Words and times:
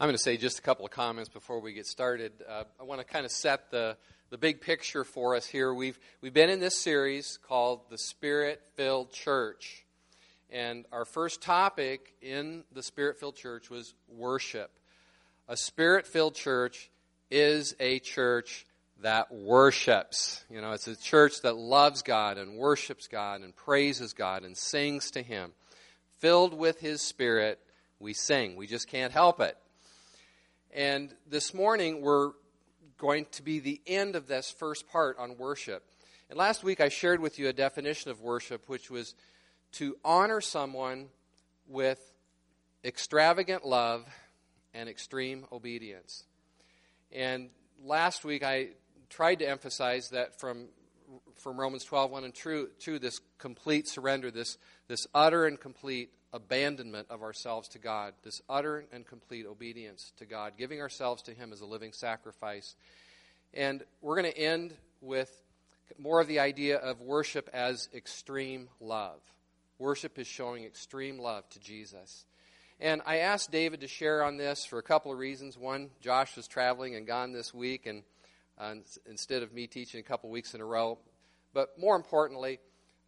I'm 0.00 0.06
going 0.06 0.14
to 0.14 0.22
say 0.22 0.36
just 0.36 0.60
a 0.60 0.62
couple 0.62 0.84
of 0.84 0.92
comments 0.92 1.28
before 1.28 1.58
we 1.58 1.72
get 1.72 1.84
started. 1.84 2.30
Uh, 2.48 2.62
I 2.78 2.84
want 2.84 3.00
to 3.00 3.04
kind 3.04 3.26
of 3.26 3.32
set 3.32 3.72
the, 3.72 3.96
the 4.30 4.38
big 4.38 4.60
picture 4.60 5.02
for 5.02 5.34
us 5.34 5.44
here. 5.44 5.74
We've, 5.74 5.98
we've 6.20 6.32
been 6.32 6.50
in 6.50 6.60
this 6.60 6.78
series 6.78 7.36
called 7.48 7.80
The 7.90 7.98
Spirit 7.98 8.62
Filled 8.76 9.12
Church. 9.12 9.84
And 10.50 10.84
our 10.92 11.04
first 11.04 11.42
topic 11.42 12.14
in 12.22 12.62
the 12.72 12.82
Spirit 12.84 13.18
Filled 13.18 13.34
Church 13.34 13.70
was 13.70 13.92
worship. 14.08 14.70
A 15.48 15.56
Spirit 15.56 16.06
Filled 16.06 16.36
Church 16.36 16.90
is 17.28 17.74
a 17.80 17.98
church 17.98 18.66
that 19.02 19.32
worships. 19.32 20.44
You 20.48 20.60
know, 20.60 20.70
it's 20.70 20.86
a 20.86 20.94
church 20.94 21.42
that 21.42 21.56
loves 21.56 22.02
God 22.02 22.38
and 22.38 22.56
worships 22.56 23.08
God 23.08 23.40
and 23.40 23.54
praises 23.56 24.12
God 24.12 24.44
and 24.44 24.56
sings 24.56 25.10
to 25.10 25.22
Him. 25.22 25.50
Filled 26.18 26.54
with 26.54 26.78
His 26.78 27.02
Spirit, 27.02 27.58
we 27.98 28.14
sing. 28.14 28.54
We 28.54 28.68
just 28.68 28.86
can't 28.86 29.12
help 29.12 29.40
it. 29.40 29.56
And 30.72 31.14
this 31.26 31.54
morning, 31.54 32.02
we're 32.02 32.32
going 32.98 33.26
to 33.32 33.42
be 33.42 33.58
the 33.58 33.80
end 33.86 34.16
of 34.16 34.26
this 34.26 34.50
first 34.50 34.88
part 34.88 35.18
on 35.18 35.38
worship. 35.38 35.82
And 36.28 36.38
last 36.38 36.62
week, 36.62 36.80
I 36.80 36.90
shared 36.90 37.20
with 37.20 37.38
you 37.38 37.48
a 37.48 37.54
definition 37.54 38.10
of 38.10 38.20
worship, 38.20 38.68
which 38.68 38.90
was 38.90 39.14
to 39.72 39.96
honor 40.04 40.42
someone 40.42 41.08
with 41.66 42.12
extravagant 42.84 43.64
love 43.64 44.06
and 44.74 44.88
extreme 44.90 45.46
obedience. 45.50 46.24
And 47.12 47.48
last 47.82 48.24
week, 48.24 48.42
I 48.42 48.70
tried 49.08 49.36
to 49.36 49.48
emphasize 49.48 50.10
that 50.10 50.38
from 50.38 50.68
from 51.36 51.58
Romans 51.58 51.84
12, 51.84 52.10
1 52.10 52.24
and 52.24 52.34
2, 52.34 52.68
2 52.80 52.98
this 52.98 53.20
complete 53.38 53.88
surrender, 53.88 54.30
this, 54.30 54.58
this 54.88 55.06
utter 55.14 55.46
and 55.46 55.58
complete 55.58 56.10
abandonment 56.32 57.08
of 57.10 57.22
ourselves 57.22 57.68
to 57.68 57.78
God, 57.78 58.14
this 58.22 58.42
utter 58.48 58.84
and 58.92 59.06
complete 59.06 59.46
obedience 59.46 60.12
to 60.18 60.26
God, 60.26 60.54
giving 60.58 60.80
ourselves 60.80 61.22
to 61.22 61.32
Him 61.32 61.52
as 61.52 61.60
a 61.60 61.66
living 61.66 61.92
sacrifice. 61.92 62.74
And 63.54 63.82
we're 64.02 64.20
going 64.20 64.32
to 64.32 64.38
end 64.38 64.74
with 65.00 65.30
more 65.98 66.20
of 66.20 66.28
the 66.28 66.40
idea 66.40 66.76
of 66.76 67.00
worship 67.00 67.48
as 67.52 67.88
extreme 67.94 68.68
love. 68.80 69.20
Worship 69.78 70.18
is 70.18 70.26
showing 70.26 70.64
extreme 70.64 71.18
love 71.18 71.48
to 71.50 71.60
Jesus. 71.60 72.24
And 72.80 73.00
I 73.06 73.18
asked 73.18 73.50
David 73.50 73.80
to 73.80 73.88
share 73.88 74.22
on 74.22 74.36
this 74.36 74.64
for 74.64 74.78
a 74.78 74.82
couple 74.82 75.10
of 75.10 75.18
reasons. 75.18 75.56
One, 75.56 75.90
Josh 76.00 76.36
was 76.36 76.46
traveling 76.46 76.94
and 76.94 77.06
gone 77.06 77.32
this 77.32 77.52
week, 77.52 77.86
and 77.86 78.02
uh, 78.58 78.74
instead 79.08 79.42
of 79.42 79.52
me 79.52 79.66
teaching 79.66 80.00
a 80.00 80.02
couple 80.02 80.30
weeks 80.30 80.54
in 80.54 80.60
a 80.60 80.64
row. 80.64 80.98
But 81.54 81.78
more 81.78 81.96
importantly, 81.96 82.60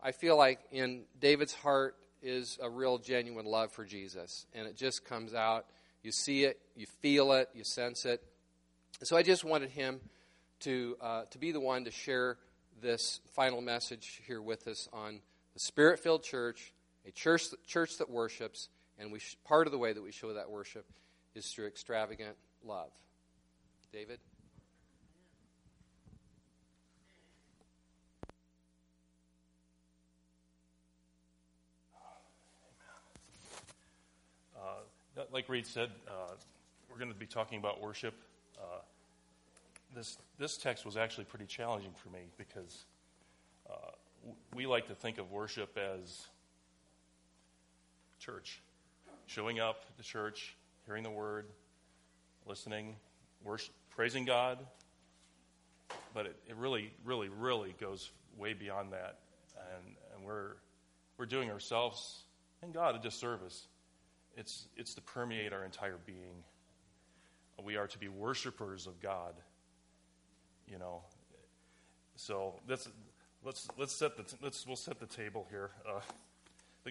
I 0.02 0.12
feel 0.12 0.36
like 0.36 0.60
in 0.72 1.02
David's 1.20 1.54
heart 1.54 1.96
is 2.22 2.58
a 2.62 2.68
real 2.68 2.98
genuine 2.98 3.46
love 3.46 3.72
for 3.72 3.84
Jesus. 3.84 4.46
And 4.54 4.66
it 4.66 4.76
just 4.76 5.04
comes 5.04 5.34
out. 5.34 5.66
You 6.02 6.12
see 6.12 6.44
it, 6.44 6.60
you 6.76 6.86
feel 6.86 7.32
it, 7.32 7.48
you 7.54 7.64
sense 7.64 8.04
it. 8.04 8.22
So 9.02 9.16
I 9.16 9.22
just 9.22 9.44
wanted 9.44 9.70
him 9.70 10.00
to, 10.60 10.96
uh, 11.00 11.22
to 11.30 11.38
be 11.38 11.52
the 11.52 11.60
one 11.60 11.84
to 11.84 11.90
share 11.90 12.36
this 12.80 13.20
final 13.32 13.60
message 13.60 14.22
here 14.26 14.40
with 14.40 14.66
us 14.66 14.88
on 14.92 15.20
the 15.54 15.60
spirit 15.60 16.00
filled 16.00 16.22
church, 16.22 16.72
a 17.06 17.10
church, 17.10 17.44
church 17.66 17.98
that 17.98 18.10
worships. 18.10 18.68
And 18.98 19.12
we 19.12 19.18
sh- 19.18 19.36
part 19.44 19.66
of 19.66 19.72
the 19.72 19.78
way 19.78 19.92
that 19.92 20.02
we 20.02 20.12
show 20.12 20.32
that 20.32 20.50
worship 20.50 20.84
is 21.34 21.46
through 21.50 21.66
extravagant 21.66 22.36
love. 22.64 22.90
David? 23.92 24.20
Like 35.32 35.48
Reed 35.48 35.66
said, 35.66 35.90
uh, 36.08 36.32
we're 36.90 36.98
going 36.98 37.12
to 37.12 37.18
be 37.18 37.26
talking 37.26 37.58
about 37.58 37.80
worship. 37.80 38.14
Uh, 38.58 38.80
this 39.94 40.18
this 40.38 40.56
text 40.56 40.84
was 40.84 40.96
actually 40.96 41.24
pretty 41.24 41.46
challenging 41.46 41.92
for 41.96 42.10
me 42.10 42.20
because 42.38 42.84
uh, 43.68 43.90
we 44.54 44.66
like 44.66 44.88
to 44.88 44.94
think 44.94 45.18
of 45.18 45.30
worship 45.30 45.76
as 45.76 46.26
church, 48.18 48.60
showing 49.26 49.60
up 49.60 49.84
at 49.88 49.96
the 49.96 50.02
church, 50.02 50.56
hearing 50.86 51.02
the 51.02 51.10
word, 51.10 51.46
listening, 52.46 52.96
worship, 53.42 53.74
praising 53.90 54.24
God. 54.24 54.58
But 56.14 56.26
it, 56.26 56.36
it 56.48 56.56
really, 56.56 56.92
really, 57.04 57.28
really 57.28 57.74
goes 57.80 58.10
way 58.36 58.52
beyond 58.52 58.92
that, 58.92 59.18
and, 59.76 59.94
and 60.14 60.24
we're 60.24 60.52
we're 61.18 61.26
doing 61.26 61.50
ourselves 61.50 62.22
and 62.62 62.72
God 62.72 62.94
a 62.94 62.98
disservice 62.98 63.66
it's, 64.36 64.68
it's 64.76 64.94
to 64.94 65.00
permeate 65.00 65.52
our 65.52 65.64
entire 65.64 65.98
being. 66.06 66.44
We 67.62 67.76
are 67.76 67.86
to 67.86 67.98
be 67.98 68.08
worshipers 68.08 68.86
of 68.86 69.00
God. 69.00 69.34
You 70.66 70.78
know, 70.78 71.02
so 72.14 72.54
let's 72.68 72.88
let's 73.44 73.68
let's 73.76 73.92
set 73.92 74.16
the 74.16 74.24
let's 74.40 74.66
we'll 74.66 74.76
set 74.76 75.00
the 75.00 75.06
table 75.06 75.46
here. 75.50 75.70
Uh, 75.84 76.00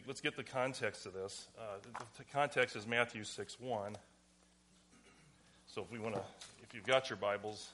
let's 0.05 0.19
get 0.21 0.35
the 0.35 0.43
context 0.43 1.05
of 1.05 1.13
this. 1.13 1.47
Uh, 1.57 1.77
the, 1.81 2.05
the 2.17 2.23
context 2.25 2.75
is 2.75 2.85
Matthew 2.85 3.23
six 3.23 3.57
one. 3.57 3.95
So 5.65 5.81
if 5.81 5.89
we 5.91 5.97
want 5.97 6.15
to, 6.15 6.21
if 6.61 6.73
you've 6.73 6.85
got 6.85 7.09
your 7.09 7.17
Bibles, 7.17 7.69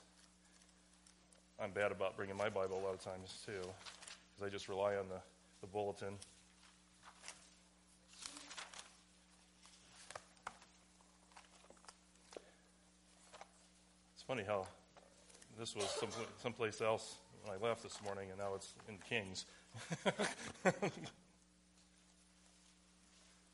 I'm 1.59 1.71
bad 1.71 1.91
about 1.91 2.15
bringing 2.15 2.37
my 2.37 2.49
Bible 2.49 2.79
a 2.79 2.83
lot 2.85 2.93
of 2.93 3.03
times 3.03 3.41
too, 3.45 3.51
because 3.51 4.45
I 4.45 4.49
just 4.49 4.69
rely 4.69 4.95
on 4.95 5.09
the, 5.09 5.19
the 5.61 5.67
bulletin. 5.67 6.13
Funny 14.27 14.43
how 14.43 14.65
this 15.59 15.75
was 15.75 15.85
some, 15.99 16.09
someplace 16.41 16.81
else 16.81 17.19
when 17.43 17.55
I 17.55 17.63
left 17.63 17.83
this 17.83 17.99
morning, 18.03 18.29
and 18.29 18.39
now 18.39 18.55
it's 18.55 18.73
in 18.89 18.97
Kings. 19.07 19.45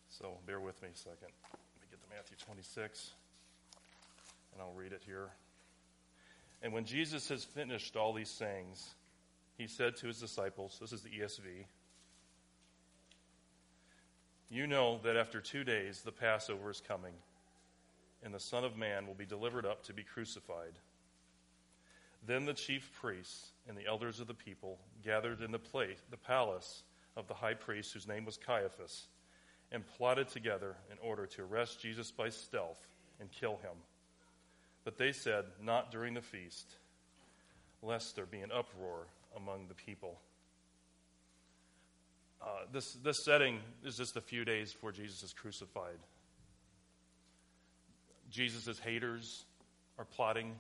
so 0.10 0.38
bear 0.48 0.62
with 0.62 0.82
me 0.82 0.88
a 0.94 0.98
second. 0.98 1.18
Let 1.20 1.82
me 1.82 1.88
get 1.90 2.00
to 2.02 2.08
Matthew 2.16 2.38
26, 2.46 3.12
and 4.54 4.62
I'll 4.62 4.72
read 4.72 4.94
it 4.94 5.02
here. 5.06 5.32
And 6.62 6.72
when 6.72 6.86
Jesus 6.86 7.28
has 7.28 7.44
finished 7.44 7.98
all 7.98 8.14
these 8.14 8.30
sayings, 8.30 8.96
he 9.58 9.68
said 9.68 9.98
to 9.98 10.08
his 10.08 10.22
disciples, 10.22 10.78
This 10.80 10.94
is 10.94 11.02
the 11.02 11.10
ESV. 11.10 11.66
You 14.50 14.68
know 14.68 15.02
that 15.04 15.18
after 15.18 15.42
two 15.42 15.66
days 15.66 16.02
the 16.02 16.14
Passover 16.14 16.72
is 16.72 16.82
coming 16.86 17.16
and 18.24 18.34
the 18.34 18.40
Son 18.40 18.64
of 18.64 18.78
Man 18.78 19.08
will 19.08 19.16
be 19.16 19.26
delivered 19.26 19.66
up 19.66 19.84
to 19.84 19.94
be 19.94 20.04
crucified. 20.04 20.80
Then 22.26 22.46
the 22.46 22.54
chief 22.54 22.92
priests 22.94 23.52
and 23.68 23.78
the 23.78 23.88
elders 23.88 24.20
of 24.20 24.28
the 24.28 24.34
people 24.34 24.78
gathered 25.04 25.42
in 25.42 25.52
the, 25.52 25.60
place, 25.60 25.98
the 26.12 26.18
palace 26.18 26.84
of 27.18 27.28
the 27.28 27.34
high 27.34 27.56
priest, 27.56 27.94
whose 27.94 28.08
name 28.08 28.26
was 28.26 28.38
Caiaphas, 28.38 29.08
and 29.72 29.86
plotted 29.98 30.28
together 30.28 30.76
in 30.92 30.98
order 31.02 31.26
to 31.26 31.44
arrest 31.44 31.82
Jesus 31.82 32.12
by 32.12 32.30
stealth 32.30 32.88
and 33.20 33.32
kill 33.32 33.58
him. 33.58 33.78
But 34.84 34.98
they 34.98 35.12
said, 35.12 35.46
Not 35.62 35.92
during 35.92 36.14
the 36.14 36.22
feast, 36.22 36.76
lest 37.82 38.16
there 38.16 38.26
be 38.26 38.42
an 38.42 38.52
uproar 38.52 39.08
among 39.36 39.68
the 39.68 39.74
people. 39.74 40.20
Uh, 42.42 42.66
this, 42.72 42.94
this 43.04 43.24
setting 43.24 43.60
is 43.84 43.98
just 43.98 44.18
a 44.18 44.22
few 44.22 44.44
days 44.44 44.74
before 44.74 44.92
Jesus 44.92 45.22
is 45.22 45.34
crucified. 45.34 46.00
Jesus' 48.32 48.80
haters 48.80 49.46
are 50.00 50.06
plotting. 50.06 50.56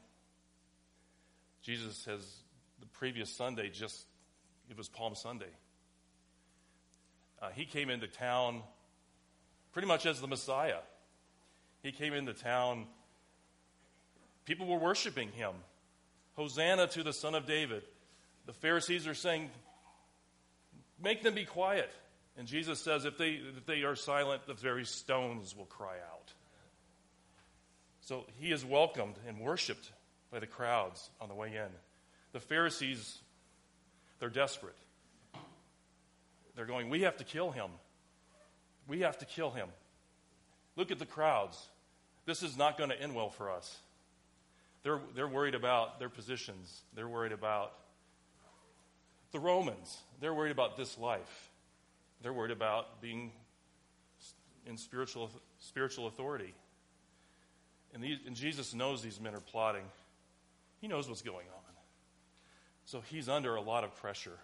Jesus 1.63 2.05
has, 2.05 2.21
the 2.79 2.85
previous 2.87 3.29
Sunday, 3.29 3.69
just, 3.69 4.05
it 4.69 4.77
was 4.77 4.89
Palm 4.89 5.15
Sunday. 5.15 5.45
Uh, 7.41 7.49
he 7.49 7.65
came 7.65 7.89
into 7.89 8.07
town 8.07 8.61
pretty 9.71 9.87
much 9.87 10.05
as 10.05 10.19
the 10.21 10.27
Messiah. 10.27 10.79
He 11.81 11.91
came 11.91 12.13
into 12.13 12.33
town, 12.33 12.85
people 14.45 14.67
were 14.67 14.77
worshiping 14.77 15.29
him. 15.31 15.53
Hosanna 16.35 16.88
to 16.88 17.03
the 17.03 17.13
Son 17.13 17.35
of 17.35 17.45
David. 17.45 17.83
The 18.45 18.53
Pharisees 18.53 19.07
are 19.07 19.13
saying, 19.13 19.50
Make 21.01 21.24
them 21.24 21.33
be 21.33 21.45
quiet. 21.45 21.91
And 22.38 22.47
Jesus 22.47 22.79
says, 22.79 23.06
If 23.06 23.17
they, 23.17 23.39
if 23.57 23.65
they 23.65 23.83
are 23.83 23.95
silent, 23.95 24.45
the 24.45 24.53
very 24.53 24.85
stones 24.85 25.56
will 25.56 25.65
cry 25.65 25.95
out. 26.12 26.33
So 28.12 28.25
he 28.42 28.52
is 28.52 28.66
welcomed 28.66 29.16
and 29.25 29.40
worshiped 29.40 29.90
by 30.34 30.40
the 30.40 30.46
crowds 30.46 31.10
on 31.22 31.30
the 31.30 31.34
way 31.34 31.48
in. 31.48 31.69
The 32.34 32.42
Pharisees, 32.42 33.18
they're 34.19 34.28
desperate. 34.28 34.75
They're 36.58 36.66
going, 36.66 36.90
We 36.90 37.04
have 37.04 37.16
to 37.19 37.24
kill 37.24 37.52
him. 37.52 37.69
We 38.86 39.00
have 39.00 39.19
to 39.19 39.25
kill 39.25 39.52
him. 39.52 39.69
Look 40.75 40.92
at 40.92 41.00
the 41.00 41.06
crowds. 41.06 41.69
This 42.25 42.44
is 42.44 42.58
not 42.58 42.78
going 42.78 42.90
to 42.90 43.02
end 43.02 43.16
well 43.16 43.30
for 43.30 43.50
us. 43.50 43.78
They're, 44.84 45.00
they're 45.16 45.30
worried 45.30 45.56
about 45.56 45.98
their 45.98 46.10
positions, 46.10 46.81
they're 46.94 47.08
worried 47.08 47.31
about 47.31 47.72
the 49.31 49.40
Romans, 49.40 50.02
they're 50.19 50.34
worried 50.34 50.52
about 50.52 50.75
this 50.75 50.98
life, 50.98 51.50
they're 52.22 52.34
worried 52.34 52.52
about 52.52 53.02
being 53.02 53.31
in 54.68 54.75
spiritual, 54.75 55.31
spiritual 55.60 56.08
authority. 56.08 56.54
And, 57.93 58.03
these, 58.03 58.17
and 58.25 58.35
Jesus 58.35 58.73
knows 58.73 59.01
these 59.01 59.19
men 59.19 59.35
are 59.35 59.41
plotting. 59.41 59.83
He 60.79 60.88
knows 60.88 61.09
what's 61.09 61.21
going 61.21 61.47
on. 61.47 61.61
So 62.85 63.01
he's 63.09 63.29
under 63.29 63.55
a 63.55 63.61
lot 63.61 63.83
of 63.83 63.95
pressure. 63.95 64.38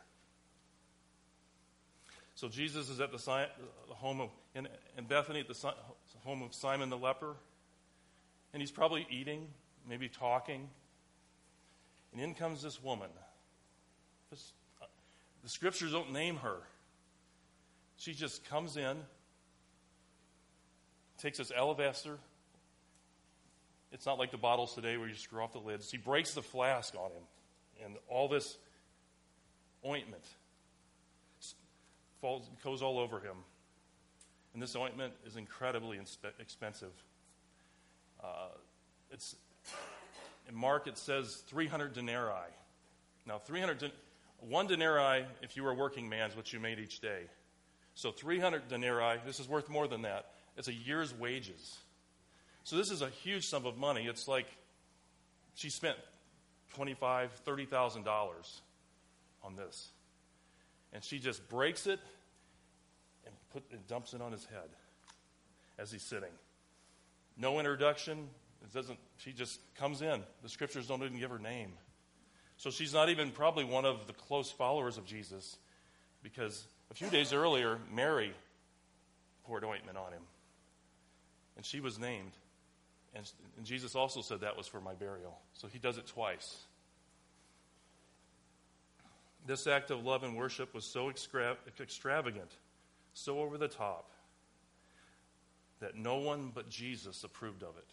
So 2.35 2.47
Jesus 2.47 2.89
is 2.89 2.99
at 2.99 3.11
the, 3.11 3.17
the 3.17 3.95
home 3.95 4.21
of, 4.21 4.29
in, 4.53 4.67
in 4.97 5.05
Bethany, 5.05 5.39
at 5.39 5.47
the 5.47 5.73
home 6.23 6.43
of 6.43 6.53
Simon 6.53 6.89
the 6.89 6.97
leper. 6.97 7.35
And 8.53 8.61
he's 8.61 8.71
probably 8.71 9.07
eating, 9.09 9.47
maybe 9.89 10.07
talking. 10.07 10.69
And 12.13 12.21
in 12.21 12.35
comes 12.35 12.61
this 12.61 12.81
woman. 12.81 13.09
This, 14.29 14.53
uh, 14.81 14.85
the 15.43 15.49
scriptures 15.49 15.91
don't 15.91 16.13
name 16.13 16.37
her. 16.37 16.57
She 17.97 18.13
just 18.13 18.45
comes 18.45 18.77
in, 18.77 18.97
takes 21.17 21.39
this 21.39 21.51
alabaster. 21.51 22.19
It's 23.91 24.05
not 24.05 24.19
like 24.19 24.31
the 24.31 24.37
bottles 24.37 24.75
today 24.75 24.97
where 24.97 25.07
you 25.07 25.15
screw 25.15 25.41
off 25.41 25.53
the 25.53 25.59
lids. 25.59 25.89
He 25.89 25.97
breaks 25.97 26.33
the 26.33 26.41
flask 26.41 26.93
on 26.95 27.11
him, 27.11 27.23
and 27.85 27.95
all 28.09 28.27
this 28.27 28.57
ointment 29.85 30.23
falls, 32.21 32.49
goes 32.63 32.81
all 32.81 32.99
over 32.99 33.19
him. 33.19 33.37
And 34.53 34.61
this 34.61 34.75
ointment 34.75 35.13
is 35.25 35.35
incredibly 35.35 35.97
inspe- 35.97 36.39
expensive. 36.39 36.91
Uh, 38.23 38.49
it's 39.11 39.35
in 40.49 40.55
Mark 40.55 40.87
it 40.87 40.97
says 40.97 41.43
300 41.47 41.93
denarii. 41.93 42.51
Now, 43.25 43.37
300 43.37 43.77
den- 43.79 43.91
one 44.39 44.67
denarii, 44.67 45.25
if 45.41 45.55
you 45.55 45.63
were 45.63 45.71
a 45.71 45.75
working 45.75 46.09
man, 46.09 46.29
is 46.29 46.35
what 46.35 46.51
you 46.53 46.59
made 46.59 46.79
each 46.79 46.99
day. 46.99 47.23
So 47.95 48.11
300 48.11 48.67
denarii, 48.67 49.19
this 49.25 49.39
is 49.39 49.47
worth 49.47 49.69
more 49.69 49.87
than 49.87 50.03
that. 50.03 50.31
It's 50.55 50.67
a 50.67 50.73
year's 50.73 51.13
wages. 51.13 51.77
So 52.67 52.75
this 52.75 52.91
is 52.91 53.01
a 53.01 53.09
huge 53.09 53.47
sum 53.47 53.65
of 53.65 53.77
money. 53.77 54.07
It's 54.07 54.27
like 54.27 54.45
she 55.55 55.69
spent 55.69 55.95
twenty-five, 56.75 57.31
thirty 57.45 57.63
thousand 57.63 58.03
dollars 58.03 58.59
on 59.41 59.55
this, 59.55 59.91
and 60.91 61.01
she 61.01 61.17
just 61.17 61.47
breaks 61.47 61.87
it 61.87 62.01
and 63.25 63.33
put 63.53 63.63
and 63.71 63.87
dumps 63.87 64.13
it 64.13 64.21
on 64.21 64.33
his 64.33 64.43
head 64.43 64.67
as 65.79 65.93
he's 65.93 66.01
sitting. 66.01 66.31
No 67.37 67.57
introduction. 67.57 68.27
It 68.61 68.73
doesn't. 68.73 68.99
She 69.15 69.31
just 69.31 69.61
comes 69.75 70.01
in. 70.01 70.21
The 70.43 70.49
scriptures 70.49 70.87
don't 70.87 71.01
even 71.03 71.19
give 71.19 71.31
her 71.31 71.39
name, 71.39 71.71
so 72.57 72.69
she's 72.69 72.93
not 72.93 73.07
even 73.07 73.31
probably 73.31 73.63
one 73.63 73.85
of 73.85 74.07
the 74.07 74.13
close 74.13 74.51
followers 74.51 74.97
of 74.97 75.05
Jesus, 75.05 75.55
because 76.21 76.67
a 76.91 76.93
few 76.93 77.09
days 77.09 77.31
earlier, 77.31 77.79
Mary 77.95 78.33
poured 79.45 79.63
ointment 79.63 79.97
on 79.97 80.11
him, 80.11 80.23
and 81.55 81.65
she 81.65 81.79
was 81.79 81.97
named. 81.97 82.33
And, 83.13 83.29
and 83.57 83.65
Jesus 83.65 83.95
also 83.95 84.21
said 84.21 84.41
that 84.41 84.57
was 84.57 84.67
for 84.67 84.81
my 84.81 84.93
burial. 84.93 85.39
So 85.53 85.67
he 85.67 85.79
does 85.79 85.97
it 85.97 86.07
twice. 86.07 86.57
This 89.45 89.65
act 89.65 89.91
of 89.91 90.03
love 90.05 90.23
and 90.23 90.35
worship 90.35 90.73
was 90.73 90.83
so 90.83 91.09
extra- 91.09 91.57
extravagant, 91.79 92.51
so 93.13 93.39
over 93.39 93.57
the 93.57 93.69
top, 93.69 94.11
that 95.79 95.95
no 95.95 96.17
one 96.17 96.51
but 96.53 96.69
Jesus 96.69 97.23
approved 97.23 97.63
of 97.63 97.77
it. 97.77 97.87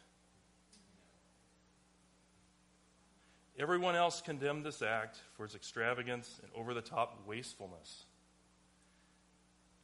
Everyone 3.57 3.95
else 3.95 4.21
condemned 4.21 4.65
this 4.65 4.83
act 4.83 5.21
for 5.37 5.45
its 5.45 5.55
extravagance 5.55 6.41
and 6.43 6.51
over 6.57 6.75
the 6.75 6.81
top 6.83 7.23
wastefulness. 7.25 8.05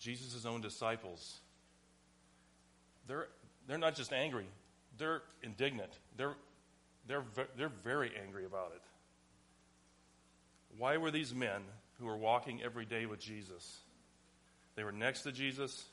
Jesus' 0.01 0.45
own 0.45 0.61
disciples, 0.61 1.39
they're, 3.07 3.29
they're 3.69 3.79
not 3.79 3.95
just 3.95 4.13
angry, 4.13 4.47
they're 4.99 5.23
indignant. 5.43 5.93
They're, 6.17 6.35
they're, 7.07 7.25
they're 7.57 7.73
very 7.85 8.13
angry 8.23 8.45
about 8.45 8.73
it. 8.75 8.83
Why 10.79 10.97
were 10.97 11.11
these 11.11 11.35
men 11.35 11.63
who 11.99 12.07
were 12.07 12.17
walking 12.17 12.63
every 12.63 12.85
day 12.85 13.07
with 13.07 13.21
Jesus? 13.21 13.79
They 14.77 14.85
were 14.85 14.93
next 14.93 15.23
to 15.23 15.33
Jesus. 15.33 15.85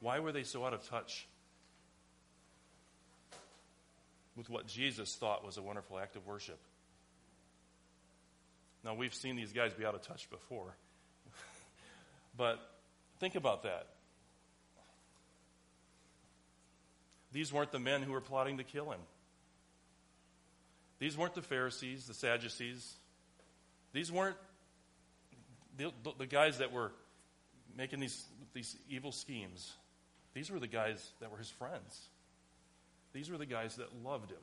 Why 0.00 0.18
were 0.18 0.32
they 0.32 0.42
so 0.42 0.64
out 0.64 0.74
of 0.74 0.86
touch 0.88 1.26
with 4.36 4.50
what 4.50 4.66
Jesus 4.66 5.14
thought 5.14 5.44
was 5.44 5.56
a 5.56 5.62
wonderful 5.62 5.98
act 5.98 6.16
of 6.16 6.26
worship? 6.26 6.58
Now, 8.84 8.94
we've 8.94 9.14
seen 9.14 9.36
these 9.36 9.52
guys 9.52 9.72
be 9.72 9.86
out 9.86 9.94
of 9.94 10.02
touch 10.02 10.28
before. 10.28 10.76
but 12.36 12.58
think 13.18 13.34
about 13.34 13.62
that. 13.62 13.86
These 17.34 17.52
weren't 17.52 17.72
the 17.72 17.80
men 17.80 18.02
who 18.02 18.12
were 18.12 18.20
plotting 18.20 18.58
to 18.58 18.64
kill 18.64 18.92
him. 18.92 19.00
These 21.00 21.18
weren't 21.18 21.34
the 21.34 21.42
Pharisees, 21.42 22.06
the 22.06 22.14
Sadducees. 22.14 22.94
These 23.92 24.12
weren't 24.12 24.36
the, 25.76 25.90
the, 26.16 26.26
guys 26.26 26.58
that 26.58 26.72
were 26.72 26.92
making 27.76 27.98
these, 27.98 28.24
these 28.52 28.76
evil 28.88 29.10
schemes. 29.10 29.72
These 30.32 30.48
were 30.48 30.60
the 30.60 30.68
guys 30.68 31.10
that 31.20 31.32
were 31.32 31.36
his 31.36 31.50
friends. 31.50 32.06
These 33.12 33.30
were 33.30 33.36
the 33.36 33.46
guys 33.46 33.74
that 33.76 33.88
loved 34.04 34.30
him 34.30 34.38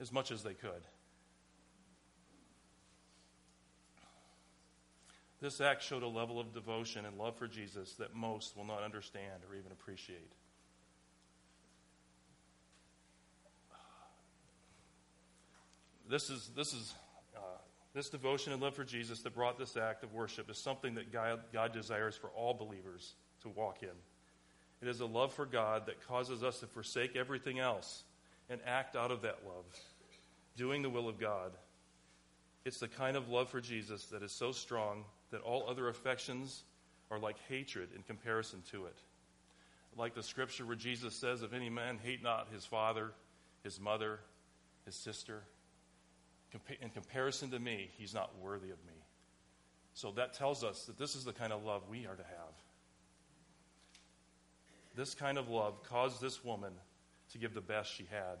as 0.00 0.12
much 0.12 0.30
as 0.30 0.42
they 0.42 0.52
could. 0.52 0.86
This 5.40 5.62
act 5.62 5.82
showed 5.82 6.02
a 6.02 6.08
level 6.08 6.38
of 6.38 6.52
devotion 6.52 7.06
and 7.06 7.16
love 7.16 7.38
for 7.38 7.48
Jesus 7.48 7.94
that 7.94 8.14
most 8.14 8.54
will 8.54 8.66
not 8.66 8.82
understand 8.82 9.44
or 9.48 9.56
even 9.56 9.72
appreciate. 9.72 10.30
This 16.08 16.30
is, 16.30 16.50
this 16.56 16.72
is 16.72 16.94
uh, 17.36 17.40
this 17.94 18.08
devotion 18.08 18.52
and 18.52 18.62
love 18.62 18.74
for 18.74 18.84
Jesus 18.84 19.20
that 19.22 19.34
brought 19.34 19.58
this 19.58 19.76
act 19.76 20.02
of 20.02 20.12
worship 20.12 20.50
is 20.50 20.58
something 20.58 20.94
that 20.94 21.12
God, 21.12 21.40
God 21.52 21.72
desires 21.72 22.16
for 22.16 22.28
all 22.28 22.54
believers 22.54 23.14
to 23.42 23.48
walk 23.48 23.82
in. 23.82 23.88
It 24.80 24.88
is 24.88 25.00
a 25.00 25.06
love 25.06 25.32
for 25.32 25.46
God 25.46 25.86
that 25.86 26.06
causes 26.08 26.42
us 26.42 26.60
to 26.60 26.66
forsake 26.66 27.14
everything 27.16 27.58
else 27.58 28.02
and 28.50 28.60
act 28.66 28.96
out 28.96 29.10
of 29.10 29.22
that 29.22 29.38
love, 29.46 29.64
doing 30.56 30.82
the 30.82 30.90
will 30.90 31.08
of 31.08 31.20
God. 31.20 31.52
It's 32.64 32.80
the 32.80 32.88
kind 32.88 33.16
of 33.16 33.28
love 33.28 33.48
for 33.48 33.60
Jesus 33.60 34.06
that 34.06 34.22
is 34.22 34.32
so 34.32 34.52
strong 34.52 35.04
that 35.30 35.40
all 35.42 35.68
other 35.68 35.88
affections 35.88 36.64
are 37.10 37.18
like 37.18 37.36
hatred 37.48 37.90
in 37.94 38.02
comparison 38.02 38.62
to 38.70 38.86
it. 38.86 38.96
Like 39.96 40.14
the 40.14 40.22
scripture 40.22 40.64
where 40.64 40.76
Jesus 40.76 41.14
says, 41.14 41.42
If 41.42 41.52
any 41.52 41.68
man 41.68 41.98
hate 42.02 42.22
not 42.22 42.48
his 42.52 42.64
father, 42.64 43.12
his 43.62 43.78
mother, 43.78 44.20
his 44.86 44.94
sister, 44.94 45.42
in 46.80 46.90
comparison 46.90 47.50
to 47.50 47.58
me, 47.58 47.90
he's 47.96 48.14
not 48.14 48.30
worthy 48.40 48.70
of 48.70 48.78
me. 48.86 48.92
So 49.94 50.12
that 50.12 50.34
tells 50.34 50.64
us 50.64 50.84
that 50.86 50.98
this 50.98 51.14
is 51.14 51.24
the 51.24 51.32
kind 51.32 51.52
of 51.52 51.64
love 51.64 51.82
we 51.88 52.06
are 52.06 52.14
to 52.14 52.22
have. 52.22 52.54
This 54.94 55.14
kind 55.14 55.38
of 55.38 55.48
love 55.48 55.82
caused 55.84 56.20
this 56.20 56.44
woman 56.44 56.72
to 57.32 57.38
give 57.38 57.54
the 57.54 57.60
best 57.60 57.94
she 57.94 58.06
had. 58.10 58.38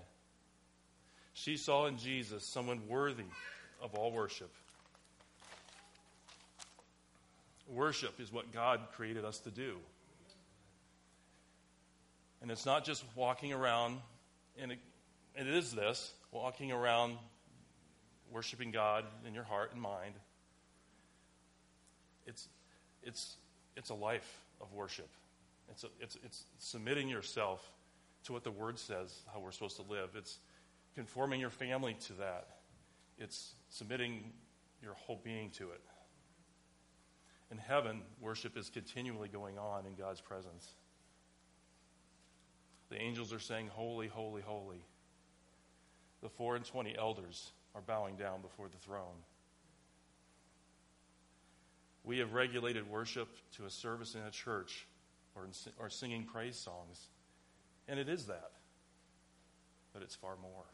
She 1.34 1.56
saw 1.56 1.86
in 1.86 1.96
Jesus 1.96 2.44
someone 2.44 2.82
worthy 2.88 3.24
of 3.80 3.94
all 3.94 4.12
worship. 4.12 4.50
Worship 7.68 8.20
is 8.20 8.30
what 8.32 8.52
God 8.52 8.80
created 8.94 9.24
us 9.24 9.38
to 9.40 9.50
do. 9.50 9.76
And 12.42 12.50
it's 12.50 12.66
not 12.66 12.84
just 12.84 13.04
walking 13.14 13.52
around, 13.52 13.98
and 14.58 14.72
it, 14.72 14.78
it 15.36 15.46
is 15.46 15.72
this 15.72 16.12
walking 16.32 16.72
around 16.72 17.16
worshiping 18.32 18.70
God 18.70 19.04
in 19.26 19.34
your 19.34 19.44
heart 19.44 19.72
and 19.72 19.80
mind. 19.80 20.14
It's, 22.26 22.48
it's, 23.02 23.36
it's 23.76 23.90
a 23.90 23.94
life 23.94 24.44
of 24.60 24.72
worship. 24.72 25.08
It's, 25.70 25.84
a, 25.84 25.88
it's, 26.00 26.16
it's 26.24 26.44
submitting 26.58 27.08
yourself 27.08 27.72
to 28.24 28.32
what 28.32 28.44
the 28.44 28.50
Word 28.50 28.78
says, 28.78 29.20
how 29.32 29.40
we're 29.40 29.52
supposed 29.52 29.76
to 29.76 29.82
live. 29.82 30.10
It's 30.16 30.38
conforming 30.94 31.40
your 31.40 31.50
family 31.50 31.96
to 32.06 32.12
that. 32.14 32.48
It's 33.18 33.54
submitting 33.68 34.32
your 34.82 34.94
whole 34.94 35.20
being 35.22 35.50
to 35.50 35.70
it. 35.70 35.80
In 37.50 37.58
heaven, 37.58 38.00
worship 38.20 38.56
is 38.56 38.70
continually 38.70 39.28
going 39.28 39.58
on 39.58 39.86
in 39.86 39.94
God's 39.94 40.20
presence. 40.20 40.74
The 42.88 43.00
angels 43.00 43.32
are 43.32 43.38
saying, 43.38 43.68
Holy, 43.68 44.08
holy, 44.08 44.42
holy. 44.42 44.84
The 46.22 46.28
four 46.28 46.56
and 46.56 46.64
twenty 46.64 46.96
elders 46.96 47.50
are 47.74 47.80
bowing 47.80 48.16
down 48.16 48.40
before 48.40 48.68
the 48.68 48.78
throne. 48.78 49.16
We 52.04 52.18
have 52.18 52.32
regulated 52.32 52.88
worship 52.90 53.28
to 53.56 53.64
a 53.64 53.70
service 53.70 54.14
in 54.14 54.22
a 54.22 54.30
church 54.30 54.86
or, 55.34 55.44
in, 55.44 55.50
or 55.78 55.88
singing 55.88 56.24
praise 56.24 56.56
songs. 56.56 57.08
And 57.88 57.98
it 57.98 58.08
is 58.08 58.26
that. 58.26 58.50
But 59.92 60.02
it's 60.02 60.14
far 60.14 60.36
more. 60.42 60.64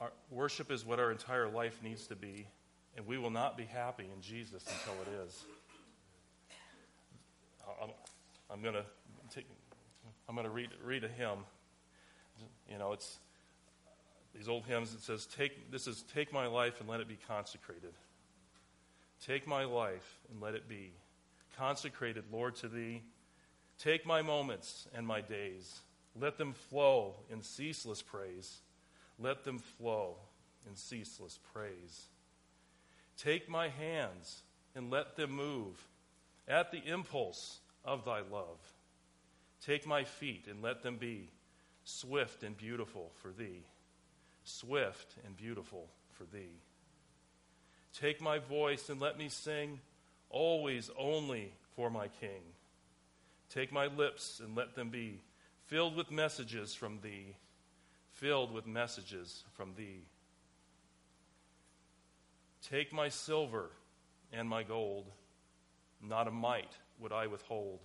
Our 0.00 0.12
worship 0.30 0.70
is 0.70 0.84
what 0.84 1.00
our 1.00 1.10
entire 1.10 1.48
life 1.48 1.80
needs 1.82 2.06
to 2.08 2.16
be, 2.16 2.46
and 2.96 3.06
we 3.06 3.16
will 3.16 3.30
not 3.30 3.56
be 3.56 3.64
happy 3.64 4.04
in 4.14 4.20
Jesus 4.20 4.62
until 4.66 5.00
it 5.02 5.26
is. 5.26 5.44
I'm, 7.82 7.90
I'm 8.50 8.62
going 8.62 8.74
to 8.74 8.84
I'm 10.28 10.34
going 10.34 10.46
to 10.46 10.52
read, 10.52 10.70
read 10.84 11.04
a 11.04 11.08
hymn. 11.08 11.38
You 12.70 12.78
know, 12.78 12.92
it's 12.92 13.18
these 14.34 14.48
old 14.48 14.66
hymns. 14.66 14.92
It 14.92 15.00
says, 15.00 15.26
"Take 15.26 15.70
this 15.70 15.86
is 15.86 16.02
take 16.14 16.32
my 16.32 16.46
life 16.46 16.80
and 16.80 16.88
let 16.88 17.00
it 17.00 17.08
be 17.08 17.18
consecrated. 17.28 17.94
Take 19.24 19.46
my 19.46 19.64
life 19.64 20.18
and 20.30 20.40
let 20.40 20.54
it 20.54 20.68
be 20.68 20.92
consecrated, 21.56 22.24
Lord, 22.30 22.56
to 22.56 22.68
Thee. 22.68 23.02
Take 23.78 24.06
my 24.06 24.22
moments 24.22 24.88
and 24.94 25.06
my 25.06 25.20
days. 25.20 25.80
Let 26.18 26.38
them 26.38 26.52
flow 26.52 27.14
in 27.30 27.42
ceaseless 27.42 28.02
praise. 28.02 28.58
Let 29.18 29.44
them 29.44 29.58
flow 29.58 30.16
in 30.68 30.76
ceaseless 30.76 31.38
praise. 31.52 32.06
Take 33.16 33.48
my 33.48 33.68
hands 33.68 34.42
and 34.74 34.90
let 34.90 35.16
them 35.16 35.30
move 35.30 35.88
at 36.46 36.70
the 36.70 36.82
impulse 36.84 37.60
of 37.84 38.04
Thy 38.04 38.20
love. 38.20 38.58
Take 39.66 39.86
my 39.86 40.04
feet 40.04 40.46
and 40.48 40.62
let 40.62 40.82
them 40.82 40.96
be 40.96 41.28
swift 41.84 42.42
and 42.44 42.56
beautiful 42.56 43.10
for 43.16 43.32
Thee 43.32 43.64
swift 44.46 45.16
and 45.24 45.36
beautiful 45.36 45.88
for 46.12 46.24
thee. 46.24 46.60
Take 47.92 48.20
my 48.20 48.38
voice 48.38 48.88
and 48.88 49.00
let 49.00 49.18
me 49.18 49.28
sing, 49.28 49.80
always 50.30 50.90
only 50.96 51.52
for 51.74 51.90
my 51.90 52.08
King. 52.08 52.42
Take 53.50 53.72
my 53.72 53.86
lips 53.86 54.40
and 54.42 54.56
let 54.56 54.74
them 54.74 54.90
be 54.90 55.20
filled 55.66 55.96
with 55.96 56.10
messages 56.10 56.74
from 56.74 57.00
thee, 57.02 57.36
filled 58.12 58.52
with 58.52 58.66
messages 58.66 59.44
from 59.54 59.74
thee. 59.76 60.04
Take 62.68 62.92
my 62.92 63.08
silver 63.08 63.70
and 64.32 64.48
my 64.48 64.62
gold, 64.62 65.06
not 66.02 66.28
a 66.28 66.32
mite 66.32 66.76
would 67.00 67.12
I 67.12 67.26
withhold. 67.26 67.80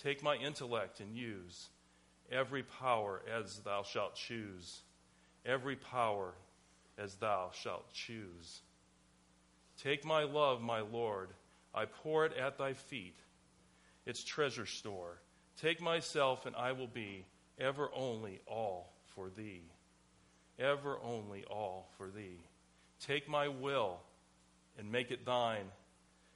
Take 0.00 0.22
my 0.22 0.36
intellect 0.36 1.00
and 1.00 1.16
use 1.16 1.68
every 2.30 2.62
power 2.62 3.22
as 3.28 3.58
thou 3.60 3.82
shalt 3.82 4.14
choose 4.14 4.82
every 5.44 5.76
power 5.76 6.32
as 6.98 7.14
thou 7.16 7.50
shalt 7.52 7.92
choose. 7.92 8.60
Take 9.82 10.04
my 10.04 10.24
love, 10.24 10.60
my 10.60 10.80
Lord, 10.80 11.30
I 11.74 11.86
pour 11.86 12.26
it 12.26 12.36
at 12.36 12.58
thy 12.58 12.74
feet, 12.74 13.16
its 14.06 14.22
treasure 14.22 14.66
store. 14.66 15.20
Take 15.60 15.80
myself, 15.80 16.46
and 16.46 16.54
I 16.54 16.72
will 16.72 16.86
be 16.86 17.24
ever 17.58 17.90
only 17.94 18.40
all 18.46 18.92
for 19.14 19.30
thee. 19.30 19.62
Ever 20.58 20.98
only 21.02 21.44
all 21.44 21.88
for 21.96 22.08
thee. 22.10 22.44
Take 23.00 23.28
my 23.28 23.48
will 23.48 24.00
and 24.78 24.90
make 24.92 25.10
it 25.10 25.24
thine. 25.24 25.66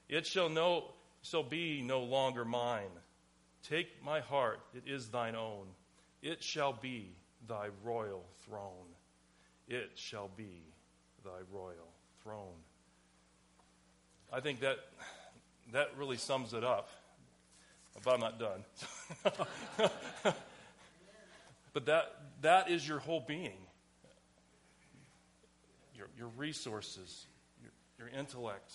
It 0.09 0.27
shall 0.27 0.49
no 0.49 0.93
shall 1.23 1.43
be 1.43 1.83
no 1.83 2.01
longer 2.01 2.45
mine. 2.45 2.91
Take 3.69 3.89
my 4.05 4.21
heart, 4.21 4.61
it 4.75 4.85
is 4.87 5.09
thine 5.09 5.35
own. 5.35 5.67
It 6.23 6.43
shall 6.43 6.73
be 6.73 7.11
thy 7.49 7.69
royal 7.85 8.25
throne. 8.45 8.95
It 9.69 9.91
shall 9.95 10.31
be 10.37 10.63
thy 11.25 11.41
royal 11.53 11.93
throne. 12.23 12.55
I 14.33 14.41
think 14.41 14.61
that 14.61 14.79
that 15.73 15.91
really 15.97 16.17
sums 16.17 16.55
it 16.55 16.63
up. 16.63 16.91
But 18.05 18.15
I'm 18.15 18.21
not 18.21 18.39
done. 18.39 18.65
but 21.73 21.87
that 21.87 22.15
that 22.43 22.71
is 22.71 22.87
your 22.87 22.99
whole 22.99 23.25
being. 23.27 23.59
Your, 25.95 26.09
your 26.17 26.29
resources, 26.37 27.27
your, 27.63 27.73
your 27.99 28.09
intellect, 28.19 28.71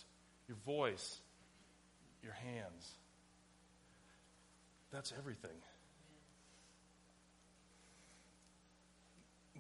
your 0.48 0.58
voice, 0.66 1.20
your 2.24 2.34
hands. 2.34 2.92
That's 4.92 5.14
everything. 5.18 5.52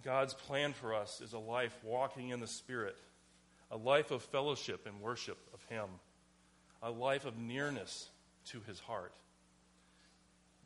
God's 0.03 0.33
plan 0.33 0.73
for 0.73 0.93
us 0.93 1.21
is 1.21 1.33
a 1.33 1.39
life 1.39 1.77
walking 1.83 2.29
in 2.29 2.39
the 2.39 2.47
Spirit, 2.47 2.97
a 3.69 3.77
life 3.77 4.11
of 4.11 4.23
fellowship 4.23 4.87
and 4.87 4.99
worship 4.99 5.37
of 5.53 5.63
Him, 5.65 5.87
a 6.81 6.89
life 6.89 7.25
of 7.25 7.37
nearness 7.37 8.09
to 8.47 8.59
His 8.67 8.79
heart. 8.79 9.13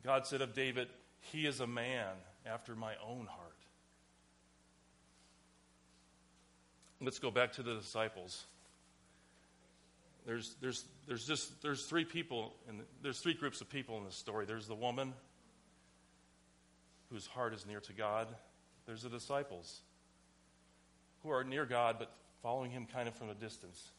God 0.02 0.26
said 0.26 0.40
of 0.40 0.54
David, 0.54 0.88
He 1.20 1.46
is 1.46 1.60
a 1.60 1.66
man 1.66 2.14
after 2.46 2.74
my 2.74 2.94
own 3.06 3.26
heart. 3.26 3.52
Let's 7.00 7.18
go 7.18 7.30
back 7.30 7.52
to 7.52 7.62
the 7.62 7.74
disciples. 7.74 8.44
There's, 10.26 10.56
there's, 10.60 10.84
there's 11.06 11.24
just 11.24 11.62
there's 11.62 11.86
three 11.86 12.04
people 12.04 12.52
and 12.68 12.80
there's 13.00 13.20
three 13.20 13.34
groups 13.34 13.60
of 13.60 13.70
people 13.70 13.96
in 13.98 14.04
this 14.04 14.16
story. 14.16 14.44
There's 14.44 14.66
the 14.66 14.74
woman 14.74 15.14
whose 17.10 17.26
heart 17.26 17.54
is 17.54 17.64
near 17.64 17.80
to 17.80 17.92
God. 17.92 18.26
There's 18.86 19.02
the 19.02 19.08
disciples 19.08 19.80
who 21.22 21.30
are 21.30 21.44
near 21.44 21.64
God 21.64 21.96
but 22.00 22.10
following 22.42 22.72
him 22.72 22.86
kind 22.92 23.06
of 23.06 23.14
from 23.14 23.30
a 23.30 23.34
distance. 23.34 23.90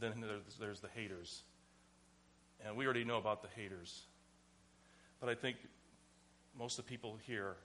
And 0.00 0.12
then 0.12 0.20
there's, 0.20 0.56
there's 0.60 0.80
the 0.80 0.88
haters. 0.94 1.42
And 2.64 2.76
we 2.76 2.84
already 2.84 3.04
know 3.04 3.18
about 3.18 3.42
the 3.42 3.48
haters. 3.60 4.02
But 5.20 5.28
I 5.28 5.34
think 5.34 5.56
most 6.56 6.78
of 6.78 6.84
the 6.84 6.90
people 6.90 7.18
here, 7.26 7.56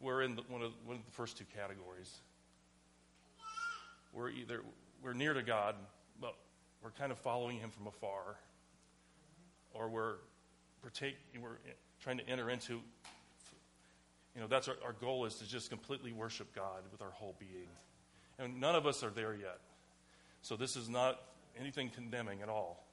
we're 0.00 0.22
in 0.22 0.34
the, 0.34 0.42
one, 0.48 0.62
of, 0.62 0.72
one 0.86 0.96
of 0.96 1.04
the 1.04 1.12
first 1.12 1.36
two 1.36 1.44
categories. 1.54 2.10
We're 4.12 4.30
either 4.30 4.62
we're 5.02 5.12
near 5.12 5.34
to 5.34 5.42
God, 5.42 5.76
we're 6.82 6.90
kind 6.90 7.12
of 7.12 7.18
following 7.18 7.58
him 7.58 7.70
from 7.70 7.86
afar, 7.86 8.36
or 9.74 9.88
we're, 9.88 10.14
we're, 10.82 10.90
take, 10.90 11.16
we're 11.40 11.58
trying 12.00 12.18
to 12.18 12.28
enter 12.28 12.50
into 12.50 12.80
you 14.34 14.40
know, 14.40 14.46
that's 14.46 14.68
our, 14.68 14.76
our 14.84 14.92
goal 14.92 15.24
is 15.24 15.34
to 15.36 15.48
just 15.48 15.70
completely 15.70 16.12
worship 16.12 16.54
God 16.54 16.82
with 16.92 17.02
our 17.02 17.10
whole 17.10 17.34
being. 17.38 17.68
And 18.38 18.60
none 18.60 18.74
of 18.74 18.86
us 18.86 19.02
are 19.02 19.10
there 19.10 19.34
yet. 19.34 19.58
So 20.42 20.56
this 20.56 20.76
is 20.76 20.88
not 20.88 21.20
anything 21.58 21.90
condemning 21.90 22.40
at 22.42 22.48
all. 22.48 22.86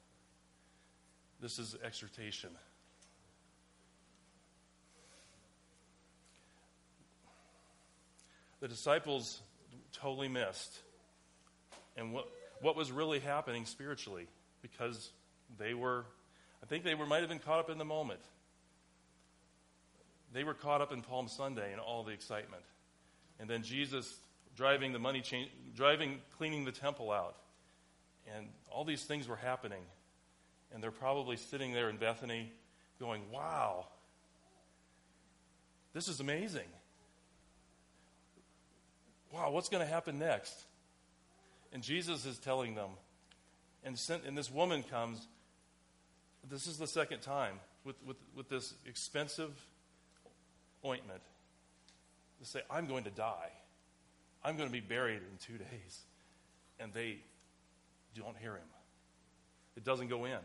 This 1.40 1.58
is 1.58 1.76
exhortation. 1.84 2.50
The 8.60 8.68
disciples 8.68 9.40
totally 9.92 10.28
missed 10.28 10.80
and 11.96 12.12
what, 12.12 12.28
what 12.60 12.76
was 12.76 12.90
really 12.90 13.20
happening 13.20 13.64
spiritually 13.64 14.26
because 14.62 15.10
they 15.58 15.74
were, 15.74 16.04
I 16.62 16.66
think 16.66 16.84
they 16.84 16.94
were, 16.94 17.06
might 17.06 17.20
have 17.20 17.28
been 17.28 17.38
caught 17.38 17.60
up 17.60 17.70
in 17.70 17.78
the 17.78 17.84
moment. 17.84 18.20
They 20.32 20.44
were 20.44 20.54
caught 20.54 20.80
up 20.80 20.92
in 20.92 21.02
Palm 21.02 21.28
Sunday 21.28 21.72
and 21.72 21.80
all 21.80 22.02
the 22.02 22.12
excitement. 22.12 22.62
And 23.40 23.48
then 23.48 23.62
Jesus 23.62 24.18
driving 24.56 24.92
the 24.92 24.98
money 24.98 25.20
chain, 25.20 25.48
driving, 25.74 26.18
cleaning 26.36 26.64
the 26.64 26.72
temple 26.72 27.10
out. 27.10 27.36
And 28.36 28.46
all 28.70 28.84
these 28.84 29.04
things 29.04 29.28
were 29.28 29.36
happening. 29.36 29.82
And 30.72 30.82
they're 30.82 30.90
probably 30.90 31.36
sitting 31.36 31.72
there 31.72 31.88
in 31.88 31.96
Bethany 31.96 32.52
going, 33.00 33.22
wow, 33.32 33.86
this 35.94 36.08
is 36.08 36.20
amazing. 36.20 36.66
Wow, 39.32 39.50
what's 39.52 39.68
going 39.68 39.84
to 39.84 39.90
happen 39.90 40.18
next? 40.18 40.54
And 41.72 41.82
Jesus 41.82 42.24
is 42.26 42.38
telling 42.38 42.74
them. 42.74 42.90
And, 43.84 43.98
sent, 43.98 44.24
and 44.24 44.36
this 44.36 44.50
woman 44.50 44.82
comes. 44.82 45.26
This 46.48 46.66
is 46.66 46.78
the 46.78 46.86
second 46.86 47.20
time 47.20 47.54
with, 47.84 47.96
with, 48.06 48.16
with 48.34 48.48
this 48.48 48.74
expensive 48.86 49.52
ointment 50.84 51.20
to 52.40 52.46
say, 52.46 52.60
I'm 52.70 52.86
going 52.86 53.04
to 53.04 53.10
die. 53.10 53.50
I'm 54.44 54.56
going 54.56 54.68
to 54.68 54.72
be 54.72 54.80
buried 54.80 55.20
in 55.20 55.38
two 55.40 55.58
days. 55.58 56.00
And 56.80 56.92
they 56.92 57.18
don't 58.16 58.36
hear 58.36 58.52
him. 58.52 58.68
It 59.76 59.84
doesn't 59.84 60.08
go 60.08 60.24
in. 60.24 60.38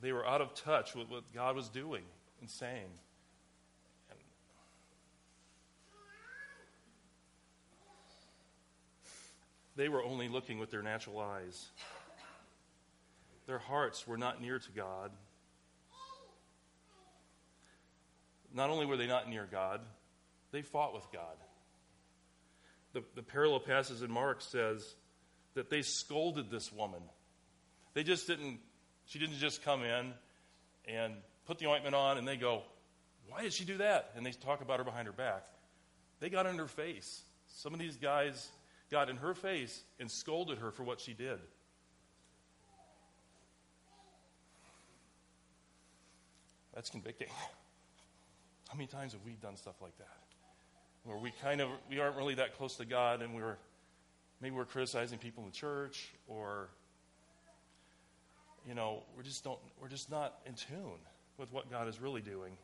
They 0.00 0.12
were 0.12 0.26
out 0.26 0.40
of 0.40 0.54
touch 0.54 0.94
with 0.94 1.10
what 1.10 1.32
God 1.34 1.56
was 1.56 1.68
doing 1.68 2.02
and 2.40 2.50
saying. 2.50 2.90
They 9.76 9.88
were 9.88 10.02
only 10.02 10.28
looking 10.28 10.58
with 10.58 10.70
their 10.70 10.82
natural 10.82 11.20
eyes. 11.20 11.70
Their 13.46 13.58
hearts 13.58 14.06
were 14.06 14.16
not 14.16 14.40
near 14.40 14.58
to 14.58 14.72
God. 14.72 15.10
not 18.54 18.70
only 18.70 18.86
were 18.86 18.96
they 18.96 19.08
not 19.08 19.28
near 19.28 19.46
God, 19.50 19.80
they 20.52 20.62
fought 20.62 20.94
with 20.94 21.04
God. 21.12 21.36
The, 22.92 23.02
the 23.16 23.22
parallel 23.22 23.58
passage 23.58 24.00
in 24.00 24.10
Mark 24.10 24.40
says 24.40 24.94
that 25.54 25.68
they 25.68 25.82
scolded 25.82 26.50
this 26.50 26.72
woman. 26.72 27.02
They 27.92 28.04
just 28.04 28.28
didn't, 28.28 28.60
she 29.06 29.18
didn't 29.18 29.38
just 29.38 29.64
come 29.64 29.82
in 29.82 30.14
and 30.86 31.14
put 31.46 31.58
the 31.58 31.66
ointment 31.66 31.96
on 31.96 32.16
and 32.16 32.26
they 32.26 32.36
go, 32.36 32.62
Why 33.28 33.42
did 33.42 33.52
she 33.52 33.64
do 33.64 33.78
that? 33.78 34.12
And 34.16 34.24
they 34.24 34.30
talk 34.30 34.60
about 34.60 34.78
her 34.78 34.84
behind 34.84 35.06
her 35.08 35.12
back. 35.12 35.44
They 36.20 36.30
got 36.30 36.46
in 36.46 36.56
her 36.56 36.68
face. 36.68 37.22
Some 37.48 37.74
of 37.74 37.80
these 37.80 37.96
guys 37.96 38.48
got 38.94 39.10
in 39.10 39.16
her 39.16 39.34
face 39.34 39.82
and 39.98 40.08
scolded 40.08 40.58
her 40.58 40.70
for 40.70 40.84
what 40.84 41.00
she 41.00 41.14
did. 41.14 41.40
That's 46.72 46.90
convicting. 46.90 47.26
How 48.68 48.76
many 48.76 48.86
times 48.86 49.12
have 49.12 49.22
we 49.26 49.32
done 49.32 49.56
stuff 49.56 49.74
like 49.82 49.98
that? 49.98 50.16
Where 51.02 51.18
we 51.18 51.32
kind 51.42 51.60
of 51.60 51.70
we 51.90 51.98
aren't 51.98 52.16
really 52.16 52.36
that 52.36 52.56
close 52.56 52.76
to 52.76 52.84
God 52.84 53.20
and 53.20 53.34
we're 53.34 53.56
maybe 54.40 54.54
we're 54.54 54.64
criticizing 54.64 55.18
people 55.18 55.42
in 55.42 55.50
the 55.50 55.56
church 55.56 56.14
or 56.28 56.68
you 58.68 58.76
know, 58.76 59.02
we're 59.16 59.24
just 59.24 59.42
don't 59.42 59.58
we're 59.82 59.88
just 59.88 60.08
not 60.08 60.36
in 60.46 60.54
tune 60.54 61.02
with 61.36 61.52
what 61.52 61.68
God 61.68 61.88
is 61.88 62.00
really 62.00 62.22
doing. 62.22 62.56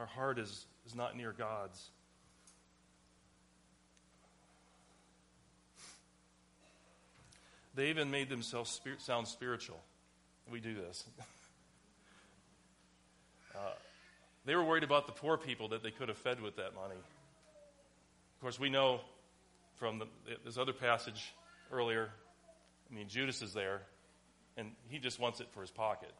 Our 0.00 0.06
heart 0.06 0.40
is, 0.40 0.66
is 0.84 0.96
not 0.96 1.16
near 1.16 1.32
God's. 1.32 1.92
They 7.74 7.88
even 7.88 8.10
made 8.10 8.28
themselves 8.28 8.80
sound 8.98 9.28
spiritual. 9.28 9.80
We 10.50 10.60
do 10.60 10.74
this. 10.74 11.04
uh, 13.54 13.58
they 14.44 14.54
were 14.54 14.64
worried 14.64 14.82
about 14.82 15.06
the 15.06 15.12
poor 15.12 15.38
people 15.38 15.68
that 15.68 15.82
they 15.82 15.90
could 15.90 16.08
have 16.08 16.18
fed 16.18 16.40
with 16.40 16.56
that 16.56 16.74
money. 16.74 16.96
Of 16.96 18.40
course, 18.40 18.60
we 18.60 18.68
know 18.68 19.00
from 19.76 20.00
the, 20.00 20.06
this 20.44 20.58
other 20.58 20.72
passage 20.72 21.32
earlier, 21.70 22.10
I 22.90 22.94
mean, 22.94 23.08
Judas 23.08 23.40
is 23.40 23.54
there, 23.54 23.82
and 24.56 24.72
he 24.88 24.98
just 24.98 25.18
wants 25.18 25.40
it 25.40 25.48
for 25.52 25.62
his 25.62 25.70
pocket. 25.70 26.12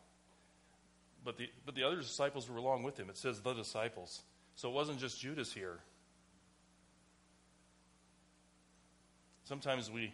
But 1.25 1.37
the, 1.37 1.51
but 1.67 1.75
the 1.75 1.85
other 1.85 1.97
disciples 1.97 2.49
were 2.49 2.57
along 2.57 2.83
with 2.83 2.99
him. 2.99 3.11
It 3.11 3.19
says 3.19 3.41
the 3.41 3.53
disciples. 3.53 4.23
So 4.55 4.69
it 4.69 4.73
wasn't 4.73 4.99
just 4.99 5.21
Judas 5.21 5.53
here. 5.53 5.79
Sometimes 9.45 9.91
we 9.91 10.13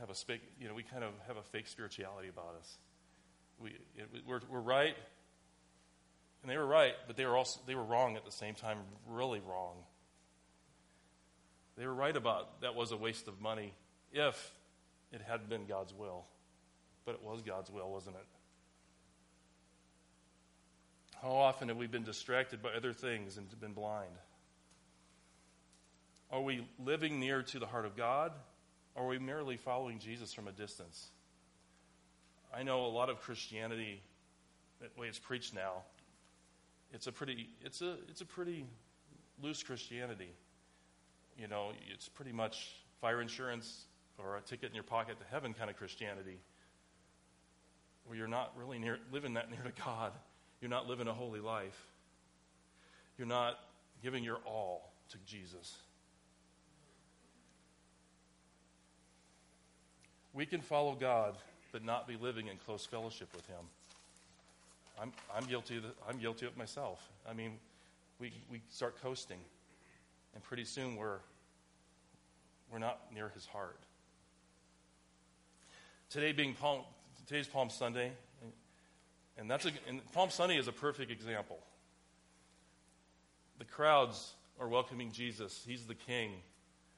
have 0.00 0.10
a 0.10 0.14
fake, 0.14 0.42
you 0.60 0.68
know, 0.68 0.74
we 0.74 0.82
kind 0.82 1.04
of 1.04 1.10
have 1.26 1.36
a 1.36 1.42
fake 1.42 1.66
spirituality 1.66 2.28
about 2.28 2.54
us. 2.58 2.78
We, 3.60 3.70
it, 3.96 4.08
we're, 4.26 4.40
we're 4.48 4.60
right, 4.60 4.94
and 6.42 6.50
they 6.50 6.56
were 6.56 6.66
right, 6.66 6.94
but 7.06 7.16
they 7.16 7.26
were 7.26 7.36
also 7.36 7.60
they 7.66 7.74
were 7.74 7.84
wrong 7.84 8.16
at 8.16 8.24
the 8.24 8.30
same 8.30 8.54
time, 8.54 8.78
really 9.08 9.40
wrong. 9.40 9.76
They 11.76 11.86
were 11.86 11.94
right 11.94 12.16
about 12.16 12.60
that 12.62 12.74
was 12.74 12.92
a 12.92 12.96
waste 12.96 13.28
of 13.28 13.40
money 13.40 13.72
if 14.12 14.52
it 15.12 15.20
had 15.20 15.48
been 15.48 15.66
God's 15.66 15.94
will. 15.94 16.24
But 17.04 17.14
it 17.14 17.22
was 17.22 17.42
God's 17.42 17.70
will, 17.70 17.90
wasn't 17.90 18.16
it? 18.16 18.26
How 21.22 21.30
often 21.30 21.68
have 21.68 21.76
we 21.76 21.86
been 21.86 22.04
distracted 22.04 22.62
by 22.62 22.70
other 22.70 22.92
things 22.92 23.38
and 23.38 23.60
been 23.60 23.72
blind? 23.72 24.12
Are 26.30 26.42
we 26.42 26.66
living 26.78 27.18
near 27.18 27.42
to 27.42 27.58
the 27.58 27.66
heart 27.66 27.86
of 27.86 27.96
God? 27.96 28.32
Or 28.98 29.04
are 29.04 29.08
we 29.08 29.18
merely 29.18 29.56
following 29.56 29.98
Jesus 29.98 30.32
from 30.32 30.48
a 30.48 30.52
distance? 30.52 31.10
I 32.52 32.62
know 32.64 32.84
a 32.84 32.88
lot 32.88 33.10
of 33.10 33.20
Christianity, 33.20 34.02
the 34.80 34.88
way 35.00 35.06
it's 35.06 35.18
preached 35.18 35.54
now, 35.54 35.82
it's 36.92 37.06
a 37.06 37.12
pretty, 37.12 37.48
it's 37.64 37.80
a, 37.80 37.96
it's 38.08 38.22
a 38.22 38.24
pretty 38.24 38.64
loose 39.40 39.62
Christianity. 39.62 40.30
You 41.38 41.46
know, 41.46 41.72
it's 41.92 42.08
pretty 42.08 42.32
much 42.32 42.72
fire 43.00 43.20
insurance 43.20 43.84
or 44.18 44.36
a 44.36 44.40
ticket 44.40 44.70
in 44.70 44.74
your 44.74 44.82
pocket 44.82 45.18
to 45.20 45.26
heaven 45.30 45.54
kind 45.54 45.70
of 45.70 45.76
Christianity, 45.76 46.40
where 48.06 48.18
you're 48.18 48.26
not 48.26 48.52
really 48.56 48.78
near, 48.80 48.98
living 49.12 49.34
that 49.34 49.48
near 49.50 49.62
to 49.62 49.82
God. 49.82 50.12
You're 50.60 50.70
not 50.70 50.88
living 50.88 51.06
a 51.06 51.14
holy 51.14 51.40
life. 51.40 51.86
You're 53.16 53.28
not 53.28 53.58
giving 54.02 54.24
your 54.24 54.38
all 54.44 54.92
to 55.10 55.18
Jesus. 55.24 55.76
We 60.34 60.46
can 60.46 60.60
follow 60.60 60.94
God, 60.94 61.36
but 61.72 61.84
not 61.84 62.06
be 62.06 62.16
living 62.16 62.48
in 62.48 62.56
close 62.58 62.86
fellowship 62.86 63.28
with 63.34 63.46
Him. 63.46 63.64
I'm, 65.00 65.12
I'm, 65.34 65.44
guilty, 65.44 65.76
of 65.76 65.84
the, 65.84 65.90
I'm 66.08 66.18
guilty 66.18 66.46
of 66.46 66.52
it 66.52 66.58
myself. 66.58 67.08
I 67.28 67.32
mean, 67.32 67.52
we, 68.18 68.32
we 68.50 68.60
start 68.70 69.00
coasting, 69.02 69.38
and 70.34 70.42
pretty 70.42 70.64
soon 70.64 70.96
we're, 70.96 71.18
we're 72.70 72.78
not 72.78 73.00
near 73.14 73.28
His 73.30 73.46
heart. 73.46 73.78
Today 76.10 76.32
being 76.32 76.54
Palm, 76.54 76.82
today's 77.26 77.46
Palm 77.46 77.70
Sunday, 77.70 78.12
and 79.38 79.48
that's 79.48 79.66
a, 79.66 79.70
and 79.88 80.00
Palm 80.12 80.30
Sunday 80.30 80.56
is 80.56 80.68
a 80.68 80.72
perfect 80.72 81.10
example. 81.10 81.58
The 83.58 83.64
crowds 83.64 84.34
are 84.60 84.68
welcoming 84.68 85.12
Jesus. 85.12 85.64
He's 85.66 85.84
the 85.84 85.94
king. 85.94 86.32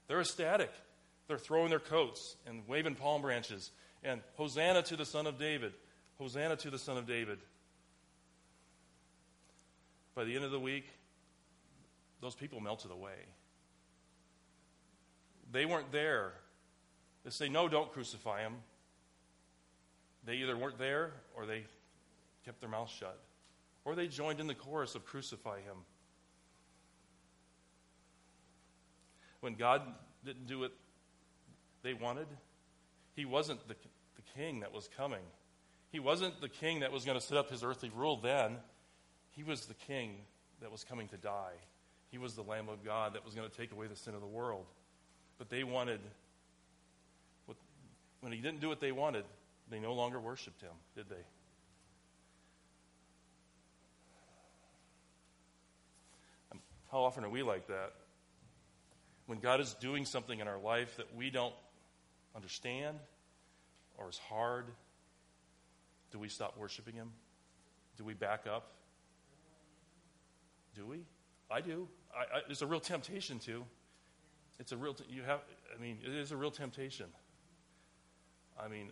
They're 0.09 0.21
ecstatic. 0.21 0.71
They're 1.31 1.39
throwing 1.39 1.71
their 1.71 1.79
coats 1.79 2.35
and 2.45 2.67
waving 2.67 2.97
palm 2.97 3.23
branches 3.23 3.71
and 4.03 4.21
Hosanna 4.35 4.83
to 4.83 4.97
the 4.97 5.05
Son 5.05 5.29
of 5.29 5.39
David. 5.39 5.73
Hosanna 6.19 6.57
to 6.57 6.71
the 6.71 6.79
Son 6.79 6.99
of 6.99 7.07
David. 7.07 7.39
By 10.17 10.25
the 10.25 10.35
end 10.35 10.45
of 10.45 10.51
the 10.51 10.59
week, 10.59 10.87
those 12.21 12.35
people 12.35 12.59
melted 12.59 12.91
away. 12.91 13.15
They 15.53 15.67
weren't 15.67 15.93
there. 15.93 16.33
They 17.23 17.31
say, 17.31 17.49
No, 17.49 17.69
don't 17.69 17.93
crucify 17.93 18.41
him. 18.41 18.55
They 20.25 20.35
either 20.35 20.57
weren't 20.57 20.79
there 20.79 21.13
or 21.37 21.47
they 21.47 21.63
kept 22.45 22.61
their 22.61 22.69
mouth 22.69 22.91
shut. 22.91 23.21
Or 23.85 23.95
they 23.95 24.09
joined 24.09 24.41
in 24.41 24.49
the 24.49 24.55
chorus 24.57 24.97
of 24.97 25.07
crucify 25.07 25.59
him. 25.59 25.77
When 29.39 29.55
God 29.55 29.83
didn't 30.25 30.49
do 30.49 30.59
what 30.59 30.73
they 31.83 31.95
wanted, 31.95 32.27
he 33.15 33.25
wasn't 33.25 33.67
the, 33.69 33.75
the 34.17 34.23
king 34.37 34.61
that 34.61 34.73
was 34.73 34.89
coming. 34.97 35.23
He 35.91 35.99
wasn't 35.99 36.41
the 36.41 36.49
king 36.49 36.81
that 36.81 36.93
was 36.93 37.05
going 37.05 37.19
to 37.19 37.25
set 37.25 37.37
up 37.37 37.51
his 37.51 37.65
earthly 37.65 37.91
rule 37.95 38.17
then. 38.17 38.57
He 39.33 39.43
was 39.43 39.67
the 39.67 39.75
king 39.75 40.17
that 40.61 40.71
was 40.71 40.85
coming 40.85 41.09
to 41.09 41.17
die. 41.17 41.55
He 42.11 42.19
was 42.19 42.35
the 42.35 42.43
Lamb 42.43 42.69
of 42.69 42.85
God 42.85 43.15
that 43.15 43.25
was 43.25 43.35
going 43.35 43.49
to 43.49 43.57
take 43.57 43.73
away 43.73 43.87
the 43.87 43.97
sin 43.97 44.15
of 44.15 44.21
the 44.21 44.27
world. 44.27 44.67
But 45.39 45.49
they 45.49 45.65
wanted, 45.65 46.01
what, 47.47 47.57
when 48.21 48.33
he 48.33 48.41
didn't 48.41 48.61
do 48.61 48.69
what 48.69 48.81
they 48.81 48.93
wanted, 48.93 49.25
they 49.71 49.79
no 49.79 49.95
longer 49.95 50.21
worshiped 50.21 50.61
him, 50.61 50.73
did 50.95 51.09
they? 51.09 51.25
How 56.91 56.99
often 56.99 57.25
are 57.25 57.31
we 57.31 57.43
like 57.43 57.69
that? 57.69 57.93
When 59.27 59.39
God 59.39 59.61
is 59.61 59.75
doing 59.75 60.05
something 60.05 60.41
in 60.41 60.49
our 60.49 60.59
life 60.59 60.97
that 60.97 61.15
we 61.15 61.31
don't 61.31 61.55
understand 62.35 62.99
or 63.99 64.09
is 64.09 64.19
hard, 64.19 64.67
do 66.11 66.19
we 66.19 66.29
stop 66.29 66.57
worshiping 66.59 66.95
Him? 66.95 67.11
Do 67.97 68.05
we 68.05 68.15
back 68.15 68.47
up? 68.47 68.73
Do 70.75 70.87
we? 70.87 71.01
I 71.51 71.61
do. 71.61 71.89
I, 72.15 72.39
I, 72.39 72.41
it's 72.49 72.63
a 72.63 72.67
real 72.67 72.81
temptation 72.81 73.39
to. 73.41 73.65
It's 74.59 74.73
a 74.73 74.77
real. 74.77 74.95
T- 74.95 75.05
you 75.09 75.23
have. 75.23 75.41
I 75.77 75.81
mean, 75.81 75.99
it 76.05 76.15
is 76.15 76.33
a 76.33 76.37
real 76.37 76.51
temptation. 76.51 77.07
I 78.59 78.69
mean, 78.69 78.91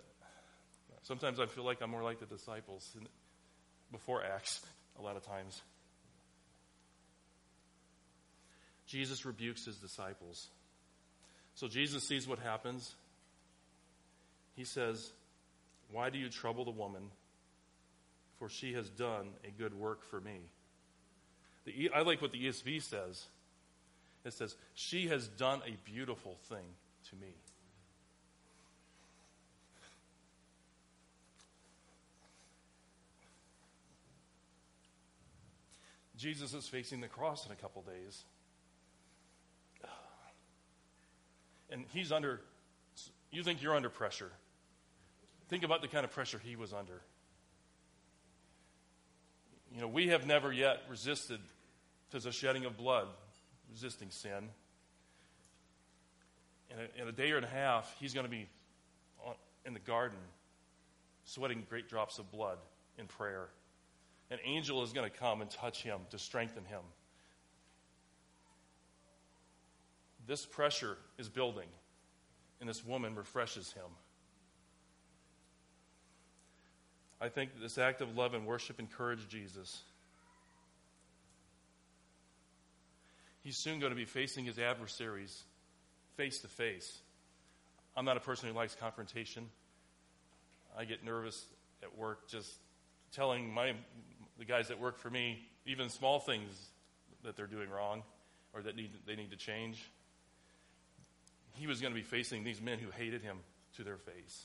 sometimes 1.03 1.38
I 1.40 1.46
feel 1.46 1.64
like 1.64 1.81
I'm 1.83 1.90
more 1.90 2.03
like 2.03 2.20
the 2.20 2.27
disciples 2.27 2.96
before 3.92 4.22
Acts. 4.24 4.61
A 4.98 5.03
lot 5.03 5.16
of 5.16 5.24
times. 5.24 5.62
Jesus 8.87 9.24
rebukes 9.24 9.64
his 9.66 9.77
disciples. 9.77 10.48
So 11.55 11.68
Jesus 11.68 12.03
sees 12.03 12.27
what 12.27 12.38
happens. 12.38 12.94
He 14.59 14.64
says, 14.64 15.12
Why 15.92 16.11
do 16.11 16.18
you 16.18 16.29
trouble 16.29 16.64
the 16.64 16.73
woman? 16.73 17.03
For 18.40 18.49
she 18.49 18.73
has 18.73 18.90
done 18.90 19.29
a 19.47 19.53
good 19.53 19.73
work 19.73 20.03
for 20.03 20.21
me. 20.21 20.40
The, 21.64 21.92
I 21.94 22.03
like 22.03 22.21
what 22.21 22.33
the 22.33 22.44
ESV 22.44 22.83
says. 22.83 23.27
It 24.25 24.33
says, 24.33 24.57
She 24.75 25.07
has 25.07 25.29
done 25.29 25.61
a 25.64 25.77
beautiful 25.88 26.38
thing 26.49 26.64
to 27.11 27.16
me. 27.16 27.35
Jesus 36.16 36.53
is 36.53 36.66
facing 36.66 37.01
the 37.01 37.07
cross 37.07 37.47
in 37.47 37.53
a 37.53 37.55
couple 37.55 37.83
days. 37.83 38.25
and 41.71 41.85
he's 41.92 42.11
under, 42.11 42.40
you 43.31 43.44
think 43.44 43.62
you're 43.62 43.77
under 43.77 43.88
pressure. 43.88 44.33
Think 45.48 45.64
about 45.64 45.80
the 45.80 45.88
kind 45.88 46.04
of 46.04 46.11
pressure 46.11 46.40
he 46.42 46.56
was 46.56 46.72
under. 46.72 47.00
You 49.74 49.80
know, 49.80 49.88
we 49.88 50.08
have 50.08 50.26
never 50.26 50.52
yet 50.52 50.82
resisted 50.88 51.40
to 52.11 52.18
the 52.18 52.32
shedding 52.32 52.64
of 52.64 52.76
blood, 52.76 53.06
resisting 53.70 54.11
sin. 54.11 54.48
In 56.70 56.76
a, 56.78 57.02
in 57.02 57.08
a 57.08 57.12
day 57.12 57.30
and 57.30 57.44
a 57.44 57.48
half, 57.48 57.94
he's 57.98 58.12
going 58.12 58.26
to 58.26 58.30
be 58.30 58.46
in 59.64 59.72
the 59.74 59.80
garden 59.80 60.18
sweating 61.24 61.64
great 61.68 61.88
drops 61.88 62.18
of 62.18 62.30
blood 62.30 62.58
in 62.98 63.06
prayer. 63.06 63.48
An 64.30 64.38
angel 64.44 64.82
is 64.82 64.92
going 64.92 65.11
to 65.11 65.16
come 65.16 65.40
and 65.40 65.50
touch 65.50 65.82
him 65.82 66.00
to 66.11 66.18
strengthen 66.18 66.64
him. 66.64 66.80
This 70.26 70.44
pressure 70.44 70.98
is 71.16 71.28
building, 71.28 71.68
and 72.61 72.68
this 72.68 72.84
woman 72.84 73.14
refreshes 73.14 73.72
him. 73.72 73.84
I 77.20 77.28
think 77.28 77.50
this 77.61 77.78
act 77.78 78.00
of 78.00 78.16
love 78.16 78.35
and 78.35 78.46
worship 78.46 78.78
encouraged 78.78 79.28
Jesus. 79.28 79.83
He's 83.42 83.57
soon 83.57 83.81
going 83.81 83.90
to 83.90 83.96
be 83.96 84.04
facing 84.04 84.44
his 84.44 84.59
adversaries 84.59 85.42
face 86.16 86.40
to 86.40 86.48
face. 86.48 86.98
I'm 87.96 88.04
not 88.04 88.16
a 88.16 88.20
person 88.20 88.48
who 88.48 88.54
likes 88.54 88.74
confrontation. 88.74 89.48
I 90.76 90.85
get 90.85 91.04
nervous 91.04 91.46
at 91.83 91.96
work 91.96 92.28
just 92.28 92.52
telling 93.12 93.52
my 93.52 93.72
the 94.38 94.44
guys 94.44 94.68
that 94.68 94.78
work 94.78 94.98
for 94.98 95.11
me 95.11 95.48
even 95.66 95.88
small 95.88 96.18
things 96.18 96.70
that 97.24 97.37
they're 97.37 97.46
doing 97.46 97.68
wrong 97.68 98.02
or 98.54 98.62
that 98.62 98.76
need, 98.76 98.90
they 99.07 99.16
need 99.16 99.31
to 99.31 99.37
change. 99.37 99.90
He 101.54 101.66
was 101.66 101.81
going 101.81 101.92
to 101.92 101.98
be 101.98 102.04
facing 102.04 102.44
these 102.44 102.61
men 102.61 102.78
who 102.78 102.90
hated 102.90 103.22
him 103.22 103.38
to 103.76 103.85
their 103.85 103.98
face. 103.98 104.44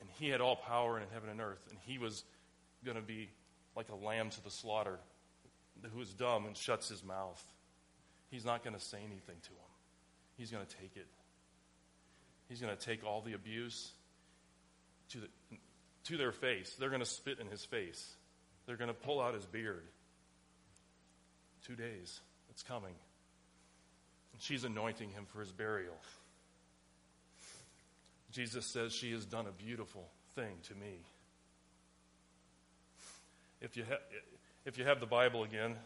And 0.00 0.08
he 0.18 0.28
had 0.28 0.40
all 0.40 0.56
power 0.56 0.98
in 0.98 1.04
heaven 1.12 1.28
and 1.28 1.40
earth, 1.40 1.66
and 1.70 1.78
he 1.86 1.98
was 1.98 2.24
going 2.84 2.96
to 2.96 3.02
be 3.02 3.28
like 3.76 3.88
a 3.90 3.94
lamb 3.94 4.30
to 4.30 4.42
the 4.42 4.50
slaughter 4.50 4.98
who 5.92 6.00
is 6.00 6.12
dumb 6.12 6.46
and 6.46 6.56
shuts 6.56 6.88
his 6.88 7.04
mouth. 7.04 7.42
He's 8.30 8.44
not 8.44 8.62
going 8.62 8.74
to 8.74 8.80
say 8.80 8.98
anything 8.98 9.36
to 9.42 9.50
him. 9.50 9.70
He's 10.36 10.50
going 10.50 10.64
to 10.64 10.76
take 10.76 10.96
it. 10.96 11.06
He's 12.48 12.60
going 12.60 12.76
to 12.76 12.82
take 12.82 13.04
all 13.04 13.20
the 13.20 13.34
abuse 13.34 13.92
to, 15.10 15.18
the, 15.18 15.28
to 16.04 16.16
their 16.16 16.32
face. 16.32 16.74
They're 16.78 16.88
going 16.88 17.02
to 17.02 17.06
spit 17.06 17.38
in 17.40 17.46
his 17.46 17.64
face. 17.64 18.14
They're 18.66 18.76
going 18.76 18.88
to 18.88 18.94
pull 18.94 19.20
out 19.20 19.34
his 19.34 19.46
beard. 19.46 19.84
Two 21.66 21.76
days. 21.76 22.20
It's 22.50 22.62
coming. 22.62 22.94
And 24.32 24.42
she's 24.42 24.64
anointing 24.64 25.10
him 25.10 25.26
for 25.32 25.40
his 25.40 25.52
burial. 25.52 25.94
Jesus 28.32 28.64
says 28.64 28.92
she 28.92 29.12
has 29.12 29.24
done 29.24 29.46
a 29.46 29.62
beautiful 29.62 30.08
thing 30.34 30.54
to 30.68 30.74
me. 30.74 31.00
If 33.60 33.76
you, 33.76 33.84
ha- 33.88 34.18
if 34.64 34.78
you 34.78 34.84
have 34.84 35.00
the 35.00 35.06
Bible 35.06 35.42
again, 35.42 35.76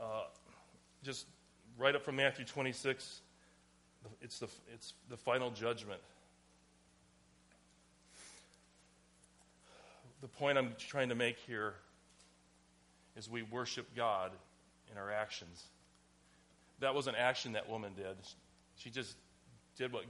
uh, 0.00 0.24
just 1.02 1.26
right 1.78 1.94
up 1.94 2.04
from 2.04 2.16
Matthew 2.16 2.44
26, 2.44 3.20
it's 4.20 4.38
the, 4.38 4.48
it's 4.72 4.94
the 5.10 5.16
final 5.16 5.50
judgment. 5.50 6.00
The 10.22 10.28
point 10.28 10.56
I'm 10.56 10.72
trying 10.78 11.10
to 11.10 11.14
make 11.14 11.36
here 11.46 11.74
is 13.16 13.28
we 13.28 13.42
worship 13.42 13.94
God 13.94 14.32
in 14.90 14.98
our 14.98 15.10
actions. 15.10 15.62
That 16.80 16.94
was 16.94 17.06
an 17.06 17.14
action 17.14 17.52
that 17.52 17.68
woman 17.68 17.92
did. 17.94 18.16
She 18.76 18.90
just 18.90 19.16
did 19.76 19.92
what 19.92 20.04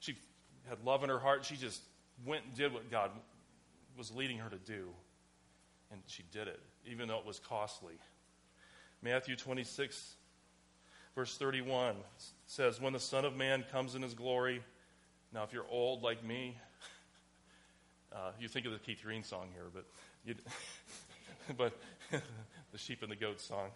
she 0.00 0.14
had 0.68 0.84
love 0.84 1.02
in 1.02 1.08
her 1.08 1.18
heart. 1.18 1.44
She 1.44 1.56
just 1.56 1.80
went 2.26 2.44
and 2.44 2.54
did 2.54 2.72
what 2.72 2.90
God 2.90 3.10
was 3.96 4.14
leading 4.14 4.38
her 4.38 4.48
to 4.48 4.56
do. 4.56 4.88
And 5.90 6.00
she 6.06 6.22
did 6.32 6.48
it, 6.48 6.60
even 6.86 7.08
though 7.08 7.18
it 7.18 7.26
was 7.26 7.38
costly. 7.38 7.94
Matthew 9.02 9.36
26, 9.36 10.16
verse 11.14 11.36
31 11.36 11.96
says, 12.46 12.80
When 12.80 12.92
the 12.92 13.00
Son 13.00 13.24
of 13.24 13.36
Man 13.36 13.64
comes 13.70 13.94
in 13.94 14.02
his 14.02 14.14
glory, 14.14 14.62
now 15.32 15.44
if 15.44 15.52
you're 15.52 15.66
old 15.70 16.02
like 16.02 16.24
me, 16.24 16.58
uh, 18.12 18.32
you 18.38 18.48
think 18.48 18.66
of 18.66 18.72
the 18.72 18.78
Keith 18.78 19.00
Green 19.02 19.22
song 19.22 19.48
here, 19.54 19.66
but, 19.72 20.36
but 21.56 21.72
the 22.72 22.78
sheep 22.78 23.02
and 23.02 23.10
the 23.10 23.16
goat 23.16 23.40
song. 23.40 23.70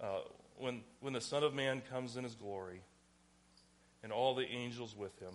Uh, 0.00 0.20
when, 0.58 0.80
when 1.00 1.12
the 1.12 1.20
Son 1.20 1.44
of 1.44 1.54
Man 1.54 1.82
comes 1.90 2.16
in 2.16 2.24
his 2.24 2.34
glory, 2.34 2.80
and 4.02 4.12
all 4.12 4.34
the 4.34 4.46
angels 4.46 4.96
with 4.96 5.16
him, 5.20 5.34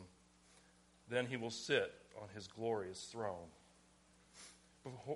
then 1.10 1.26
he 1.26 1.38
will 1.38 1.52
sit 1.52 1.94
on 2.22 2.28
his 2.34 2.48
glorious 2.48 3.02
throne. 3.12 3.48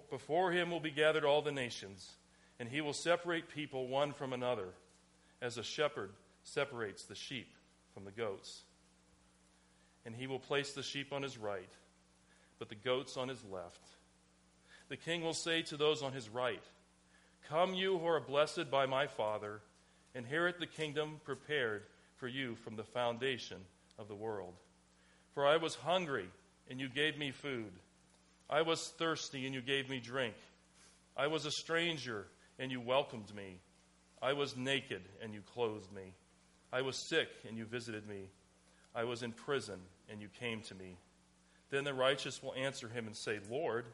Before 0.09 0.51
him 0.51 0.69
will 0.69 0.79
be 0.79 0.91
gathered 0.91 1.25
all 1.25 1.41
the 1.41 1.51
nations, 1.51 2.11
and 2.59 2.67
he 2.67 2.81
will 2.81 2.93
separate 2.93 3.49
people 3.49 3.87
one 3.87 4.13
from 4.13 4.33
another, 4.33 4.69
as 5.41 5.57
a 5.57 5.63
shepherd 5.63 6.11
separates 6.43 7.03
the 7.03 7.15
sheep 7.15 7.53
from 7.93 8.05
the 8.05 8.11
goats. 8.11 8.61
And 10.05 10.15
he 10.15 10.27
will 10.27 10.39
place 10.39 10.73
the 10.73 10.83
sheep 10.83 11.13
on 11.13 11.23
his 11.23 11.37
right, 11.37 11.71
but 12.59 12.69
the 12.69 12.75
goats 12.75 13.17
on 13.17 13.29
his 13.29 13.43
left. 13.51 13.81
The 14.89 14.97
king 14.97 15.23
will 15.23 15.33
say 15.33 15.61
to 15.63 15.77
those 15.77 16.01
on 16.01 16.11
his 16.11 16.29
right, 16.29 16.63
Come, 17.47 17.73
you 17.73 17.97
who 17.97 18.05
are 18.05 18.19
blessed 18.19 18.69
by 18.69 18.85
my 18.85 19.07
Father, 19.07 19.61
inherit 20.13 20.59
the 20.59 20.67
kingdom 20.67 21.21
prepared 21.23 21.83
for 22.15 22.27
you 22.27 22.55
from 22.55 22.75
the 22.75 22.83
foundation 22.83 23.57
of 23.97 24.07
the 24.07 24.15
world. 24.15 24.55
For 25.33 25.47
I 25.47 25.57
was 25.57 25.75
hungry, 25.75 26.29
and 26.69 26.79
you 26.79 26.89
gave 26.89 27.17
me 27.17 27.31
food. 27.31 27.71
I 28.49 28.61
was 28.63 28.93
thirsty, 28.97 29.45
and 29.45 29.55
you 29.55 29.61
gave 29.61 29.89
me 29.89 29.99
drink. 29.99 30.35
I 31.15 31.27
was 31.27 31.45
a 31.45 31.51
stranger, 31.51 32.25
and 32.59 32.71
you 32.71 32.81
welcomed 32.81 33.33
me. 33.35 33.59
I 34.21 34.33
was 34.33 34.57
naked, 34.57 35.01
and 35.23 35.33
you 35.33 35.41
clothed 35.53 35.91
me. 35.93 36.13
I 36.71 36.81
was 36.81 36.95
sick, 36.95 37.29
and 37.47 37.57
you 37.57 37.65
visited 37.65 38.07
me. 38.07 38.29
I 38.93 39.03
was 39.05 39.23
in 39.23 39.31
prison, 39.31 39.79
and 40.09 40.21
you 40.21 40.27
came 40.39 40.61
to 40.63 40.75
me. 40.75 40.97
Then 41.69 41.85
the 41.85 41.93
righteous 41.93 42.43
will 42.43 42.53
answer 42.53 42.89
him 42.89 43.07
and 43.07 43.15
say, 43.15 43.39
Lord, 43.49 43.85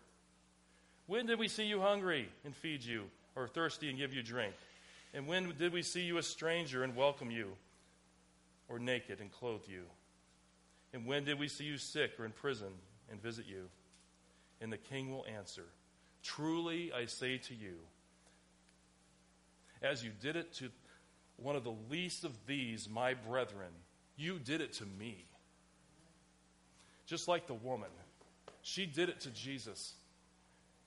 when 1.06 1.28
did 1.28 1.40
we 1.40 1.48
see 1.48 1.66
you 1.66 1.80
hungry 1.80 2.28
and 2.44 2.56
feed 2.56 2.84
you, 2.84 3.04
or 3.36 3.48
thirsty 3.48 3.90
and 3.90 3.98
give 3.98 4.14
you 4.14 4.24
drink? 4.24 4.56
And 5.14 5.28
when 5.28 5.54
did 5.58 5.72
we 5.72 5.84
see 5.84 6.02
you 6.02 6.18
a 6.18 6.24
stranger 6.24 6.84
and 6.84 6.96
welcome 6.96 7.32
you, 7.32 7.52
or 8.68 8.80
naked 8.80 9.22
and 9.22 9.32
clothe 9.32 9.62
you? 9.68 9.84
And 10.94 11.06
when 11.06 11.26
did 11.26 11.40
we 11.40 11.48
see 11.48 11.66
you 11.66 11.78
sick 11.78 12.12
or 12.20 12.26
in 12.26 12.32
prison 12.32 12.70
and 13.12 13.22
visit 13.22 13.46
you? 13.48 13.70
And 14.62 14.72
the 14.72 14.78
king 14.78 15.12
will 15.12 15.26
answer, 15.26 15.66
Truly 16.24 16.92
I 16.94 17.06
say 17.06 17.38
to 17.38 17.54
you, 17.54 17.76
as 19.82 20.04
you 20.04 20.12
did 20.20 20.36
it 20.36 20.54
to 20.54 20.70
one 21.38 21.56
of 21.56 21.64
the 21.64 21.76
least 21.90 22.24
of 22.24 22.34
these, 22.48 22.90
my 22.90 23.14
brethren, 23.14 23.70
you 24.16 24.40
did 24.40 24.62
it 24.62 24.74
to 24.74 24.86
me. 24.86 25.26
Just 27.06 27.28
like 27.28 27.48
the 27.48 27.54
woman, 27.54 27.90
she 28.62 28.86
did 28.86 29.10
it 29.10 29.22
to 29.22 29.30
Jesus. 29.30 29.94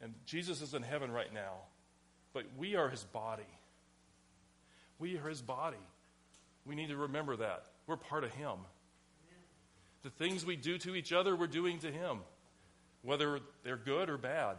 And 0.02 0.14
Jesus 0.26 0.60
is 0.60 0.74
in 0.74 0.82
heaven 0.82 1.10
right 1.12 1.32
now, 1.32 1.54
but 2.32 2.44
we 2.58 2.74
are 2.74 2.88
his 2.88 3.04
body. 3.04 3.42
We 4.98 5.16
are 5.18 5.28
his 5.28 5.40
body. 5.40 5.76
We 6.66 6.74
need 6.74 6.88
to 6.88 6.96
remember 6.96 7.36
that. 7.36 7.64
We're 7.86 7.96
part 7.96 8.24
of 8.24 8.32
him. 8.32 8.58
The 10.02 10.10
things 10.10 10.46
we 10.46 10.56
do 10.56 10.78
to 10.78 10.94
each 10.94 11.12
other, 11.12 11.36
we're 11.36 11.46
doing 11.46 11.78
to 11.80 11.90
Him, 11.90 12.20
whether 13.02 13.40
they're 13.64 13.76
good 13.76 14.08
or 14.08 14.16
bad. 14.16 14.56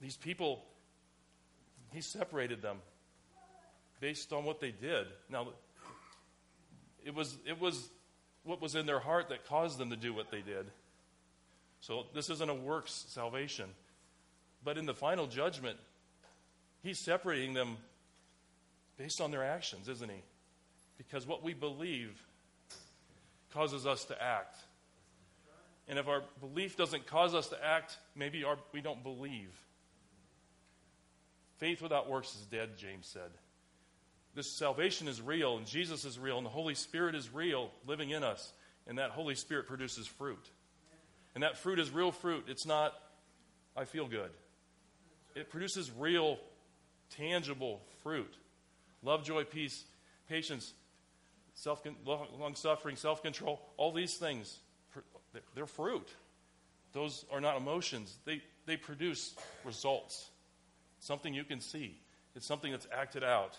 These 0.00 0.16
people, 0.16 0.64
He 1.92 2.00
separated 2.00 2.62
them 2.62 2.78
based 4.00 4.32
on 4.32 4.44
what 4.44 4.60
they 4.60 4.70
did. 4.70 5.06
Now, 5.28 5.48
it 7.04 7.14
was, 7.14 7.36
it 7.46 7.60
was 7.60 7.88
what 8.44 8.60
was 8.60 8.74
in 8.74 8.86
their 8.86 9.00
heart 9.00 9.28
that 9.28 9.46
caused 9.46 9.78
them 9.78 9.90
to 9.90 9.96
do 9.96 10.12
what 10.12 10.30
they 10.30 10.40
did. 10.40 10.66
So 11.80 12.06
this 12.14 12.30
isn't 12.30 12.48
a 12.48 12.54
works 12.54 13.04
salvation. 13.08 13.66
But 14.64 14.78
in 14.78 14.86
the 14.86 14.94
final 14.94 15.26
judgment, 15.26 15.78
He's 16.82 16.98
separating 16.98 17.54
them 17.54 17.76
based 18.98 19.20
on 19.20 19.30
their 19.30 19.44
actions, 19.44 19.88
isn't 19.88 20.10
He? 20.10 20.22
Because 20.98 21.26
what 21.26 21.42
we 21.42 21.54
believe 21.54 22.20
causes 23.52 23.86
us 23.86 24.04
to 24.06 24.22
act. 24.22 24.56
And 25.88 25.98
if 25.98 26.08
our 26.08 26.22
belief 26.40 26.76
doesn't 26.76 27.06
cause 27.06 27.34
us 27.34 27.48
to 27.48 27.64
act, 27.64 27.98
maybe 28.14 28.44
our, 28.44 28.56
we 28.72 28.80
don't 28.80 29.02
believe. 29.02 29.50
Faith 31.58 31.82
without 31.82 32.08
works 32.08 32.34
is 32.34 32.46
dead, 32.46 32.70
James 32.76 33.06
said. 33.06 33.30
This 34.34 34.50
salvation 34.56 35.08
is 35.08 35.20
real, 35.20 35.58
and 35.58 35.66
Jesus 35.66 36.04
is 36.04 36.18
real, 36.18 36.38
and 36.38 36.46
the 36.46 36.50
Holy 36.50 36.74
Spirit 36.74 37.14
is 37.14 37.32
real, 37.32 37.70
living 37.86 38.10
in 38.10 38.22
us. 38.24 38.52
And 38.86 38.98
that 38.98 39.10
Holy 39.10 39.34
Spirit 39.34 39.66
produces 39.66 40.06
fruit. 40.06 40.50
And 41.34 41.44
that 41.44 41.58
fruit 41.58 41.78
is 41.78 41.90
real 41.90 42.10
fruit. 42.10 42.46
It's 42.48 42.66
not, 42.66 42.94
I 43.76 43.84
feel 43.84 44.08
good. 44.08 44.30
It 45.34 45.50
produces 45.50 45.90
real, 45.98 46.38
tangible 47.10 47.80
fruit 48.02 48.32
love, 49.04 49.24
joy, 49.24 49.42
peace, 49.44 49.84
patience, 50.28 50.72
self, 51.54 51.82
long 52.04 52.54
suffering, 52.54 52.96
self 52.96 53.22
control, 53.22 53.60
all 53.76 53.92
these 53.92 54.14
things, 54.14 54.58
they're 55.54 55.66
fruit. 55.66 56.08
Those 56.92 57.24
are 57.32 57.40
not 57.40 57.56
emotions, 57.56 58.18
they, 58.24 58.42
they 58.66 58.76
produce 58.76 59.34
results. 59.64 60.30
Something 61.00 61.34
you 61.34 61.44
can 61.44 61.60
see, 61.60 61.98
it's 62.36 62.46
something 62.46 62.70
that's 62.70 62.86
acted 62.92 63.24
out. 63.24 63.58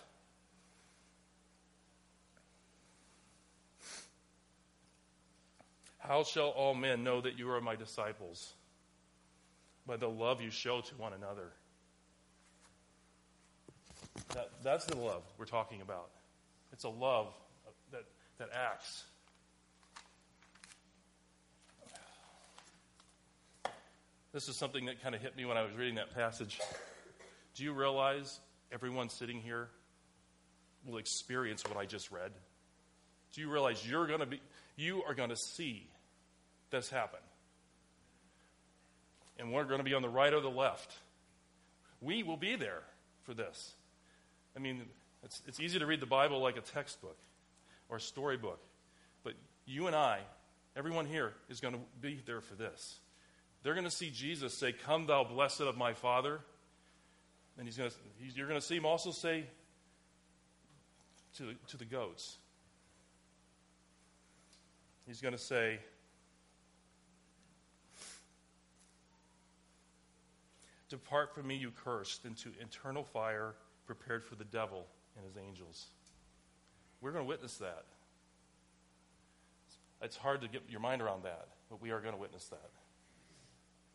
How 5.98 6.22
shall 6.22 6.48
all 6.48 6.74
men 6.74 7.02
know 7.02 7.22
that 7.22 7.38
you 7.38 7.50
are 7.50 7.60
my 7.62 7.76
disciples? 7.76 8.52
By 9.86 9.96
the 9.96 10.08
love 10.08 10.40
you 10.40 10.50
show 10.50 10.82
to 10.82 10.94
one 10.96 11.14
another. 11.14 11.52
That, 14.34 14.50
that's 14.62 14.84
the 14.84 14.96
love 14.96 15.22
we're 15.38 15.46
talking 15.46 15.80
about. 15.80 16.10
It's 16.72 16.84
a 16.84 16.90
love 16.90 17.34
that, 18.38 18.48
acts. 18.52 19.04
This 24.32 24.48
is 24.48 24.56
something 24.56 24.86
that 24.86 25.02
kind 25.02 25.14
of 25.14 25.20
hit 25.20 25.36
me 25.36 25.44
when 25.44 25.56
I 25.56 25.62
was 25.62 25.72
reading 25.74 25.94
that 25.94 26.14
passage. 26.14 26.60
Do 27.54 27.62
you 27.62 27.72
realize 27.72 28.40
everyone 28.72 29.08
sitting 29.08 29.40
here 29.40 29.68
will 30.84 30.98
experience 30.98 31.62
what 31.64 31.76
I 31.76 31.86
just 31.86 32.10
read? 32.10 32.32
Do 33.32 33.40
you 33.40 33.50
realize 33.50 33.88
you're 33.88 34.06
going 34.06 34.20
to 34.20 34.26
be 34.26 34.40
you 34.76 35.04
are 35.04 35.14
going 35.14 35.30
to 35.30 35.36
see 35.36 35.88
this 36.70 36.90
happen? 36.90 37.20
And 39.38 39.52
we're 39.52 39.64
going 39.64 39.78
to 39.78 39.84
be 39.84 39.94
on 39.94 40.02
the 40.02 40.08
right 40.08 40.32
or 40.32 40.40
the 40.40 40.50
left. 40.50 40.96
We 42.00 42.24
will 42.24 42.36
be 42.36 42.56
there 42.56 42.82
for 43.22 43.34
this. 43.34 43.74
I 44.56 44.60
mean, 44.60 44.82
it's, 45.22 45.42
it's 45.46 45.60
easy 45.60 45.78
to 45.78 45.86
read 45.86 46.00
the 46.00 46.06
Bible 46.06 46.40
like 46.40 46.56
a 46.56 46.60
textbook 46.60 47.16
or 47.94 47.98
storybook, 48.00 48.60
but 49.22 49.34
you 49.66 49.86
and 49.86 49.94
I, 49.94 50.18
everyone 50.76 51.06
here, 51.06 51.32
is 51.48 51.60
going 51.60 51.74
to 51.74 51.80
be 52.00 52.20
there 52.26 52.40
for 52.40 52.54
this. 52.56 52.98
They're 53.62 53.74
going 53.74 53.84
to 53.84 53.90
see 53.90 54.10
Jesus 54.10 54.52
say, 54.52 54.72
Come, 54.72 55.06
thou 55.06 55.24
blessed 55.24 55.60
of 55.60 55.76
my 55.76 55.94
Father. 55.94 56.40
And 57.56 57.68
he's 57.68 57.76
going 57.76 57.88
to, 57.88 57.96
he's, 58.18 58.36
you're 58.36 58.48
going 58.48 58.60
to 58.60 58.66
see 58.66 58.76
him 58.76 58.84
also 58.84 59.12
say 59.12 59.44
to, 61.38 61.54
to 61.68 61.76
the 61.76 61.84
goats, 61.84 62.36
He's 65.06 65.20
going 65.20 65.34
to 65.34 65.38
say, 65.38 65.78
Depart 70.88 71.34
from 71.34 71.46
me, 71.46 71.56
you 71.56 71.72
cursed, 71.84 72.24
into 72.24 72.50
eternal 72.60 73.04
fire 73.04 73.54
prepared 73.86 74.24
for 74.24 74.34
the 74.34 74.44
devil 74.44 74.86
and 75.16 75.26
his 75.26 75.36
angels. 75.36 75.86
We're 77.04 77.12
going 77.12 77.26
to 77.26 77.28
witness 77.28 77.58
that. 77.58 77.84
It's 80.00 80.16
hard 80.16 80.40
to 80.40 80.48
get 80.48 80.62
your 80.70 80.80
mind 80.80 81.02
around 81.02 81.24
that, 81.24 81.48
but 81.68 81.82
we 81.82 81.90
are 81.90 82.00
going 82.00 82.14
to 82.14 82.20
witness 82.20 82.46
that. 82.46 82.70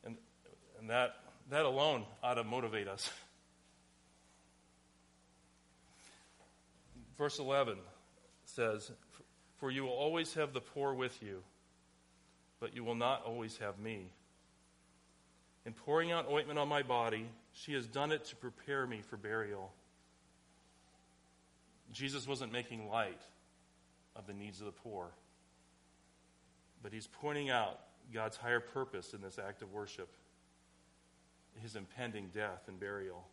And, 0.06 0.16
and 0.80 0.92
that, 0.92 1.16
that 1.50 1.66
alone 1.66 2.06
ought 2.22 2.36
to 2.36 2.44
motivate 2.44 2.88
us. 2.88 3.10
Verse 7.18 7.40
11 7.40 7.80
says, 8.46 8.92
For 9.58 9.72
you 9.72 9.86
will 9.86 9.90
always 9.90 10.36
have 10.36 10.54
the 10.54 10.62
poor 10.62 10.94
with 10.94 11.20
you, 11.24 11.42
but 12.60 12.76
you 12.76 12.84
will 12.84 12.94
not 12.94 13.24
always 13.26 13.58
have 13.58 13.80
me. 13.80 14.12
In 15.66 15.74
pouring 15.74 16.12
out 16.12 16.30
ointment 16.30 16.60
on 16.60 16.68
my 16.68 16.84
body, 16.84 17.26
she 17.54 17.74
has 17.74 17.88
done 17.88 18.12
it 18.12 18.26
to 18.26 18.36
prepare 18.36 18.86
me 18.86 19.02
for 19.02 19.18
burial. 19.18 19.72
Jesus 21.92 22.28
wasn't 22.28 22.52
making 22.52 22.90
light 22.90 23.22
of 24.16 24.28
the 24.28 24.34
needs 24.34 24.60
of 24.60 24.66
the 24.66 24.72
poor, 24.72 25.12
but 26.82 26.94
he's 26.94 27.08
pointing 27.08 27.50
out 27.50 27.80
God's 28.14 28.38
higher 28.38 28.60
purpose 28.60 29.14
in 29.14 29.22
this 29.22 29.40
act 29.40 29.62
of 29.62 29.72
worship 29.72 30.10
his 31.62 31.76
impending 31.76 32.30
death 32.34 32.64
and 32.68 32.80
burial. 32.80 33.28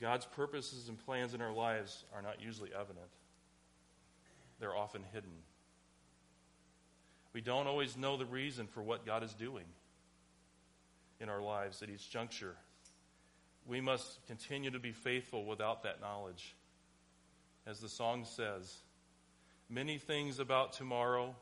God's 0.00 0.26
purposes 0.26 0.88
and 0.88 0.98
plans 1.04 1.34
in 1.34 1.40
our 1.40 1.52
lives 1.52 2.04
are 2.14 2.22
not 2.22 2.40
usually 2.40 2.70
evident, 2.74 3.10
they're 4.60 4.76
often 4.76 5.02
hidden. 5.12 5.32
We 7.32 7.40
don't 7.40 7.66
always 7.66 7.96
know 7.96 8.16
the 8.16 8.26
reason 8.26 8.68
for 8.68 8.80
what 8.80 9.04
God 9.04 9.24
is 9.24 9.34
doing 9.34 9.64
in 11.18 11.28
our 11.28 11.42
lives 11.42 11.82
at 11.82 11.90
each 11.90 12.08
juncture. 12.08 12.54
We 13.66 13.80
must 13.80 14.24
continue 14.26 14.70
to 14.70 14.78
be 14.78 14.92
faithful 14.92 15.44
without 15.44 15.82
that 15.82 16.00
knowledge. 16.00 16.54
As 17.66 17.80
the 17.80 17.88
song 17.88 18.24
says, 18.24 18.78
many 19.68 19.98
things 19.98 20.38
about 20.38 20.72
tomorrow 20.72 21.34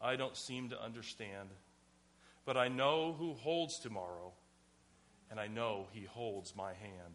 I 0.00 0.16
don't 0.16 0.36
seem 0.36 0.70
to 0.70 0.82
understand, 0.82 1.50
but 2.44 2.56
I 2.56 2.68
know 2.68 3.14
who 3.18 3.34
holds 3.34 3.78
tomorrow, 3.78 4.32
and 5.30 5.38
I 5.38 5.46
know 5.46 5.86
he 5.92 6.04
holds 6.04 6.56
my 6.56 6.72
hand. 6.72 7.14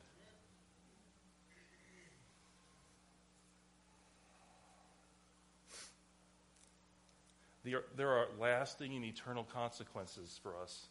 There 7.98 8.10
are 8.10 8.28
lasting 8.40 8.96
and 8.96 9.04
eternal 9.04 9.44
consequences 9.44 10.40
for 10.44 10.56
us 10.62 10.86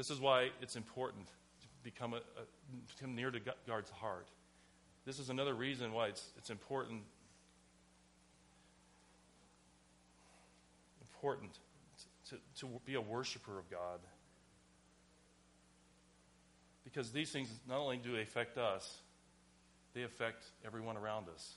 this 0.00 0.08
is 0.10 0.18
why 0.18 0.48
it's 0.62 0.76
important 0.76 1.26
to 1.26 1.66
become, 1.82 2.14
a, 2.14 2.18
a, 2.18 2.46
become 2.96 3.14
near 3.14 3.30
to 3.30 3.38
God's 3.66 3.90
heart. 3.90 4.28
This 5.04 5.18
is 5.18 5.30
another 5.30 5.54
reason 5.54 5.92
why 5.92 6.08
it's, 6.08 6.30
it's 6.36 6.50
important 6.50 7.02
important 11.20 11.50
to, 12.30 12.36
to 12.58 12.80
be 12.86 12.94
a 12.94 13.00
worshiper 13.00 13.58
of 13.58 13.70
God. 13.70 14.00
Because 16.82 17.12
these 17.12 17.30
things 17.30 17.48
not 17.68 17.78
only 17.78 17.98
do 17.98 18.12
they 18.12 18.22
affect 18.22 18.56
us, 18.56 19.02
they 19.94 20.02
affect 20.02 20.44
everyone 20.64 20.96
around 20.96 21.26
us 21.28 21.54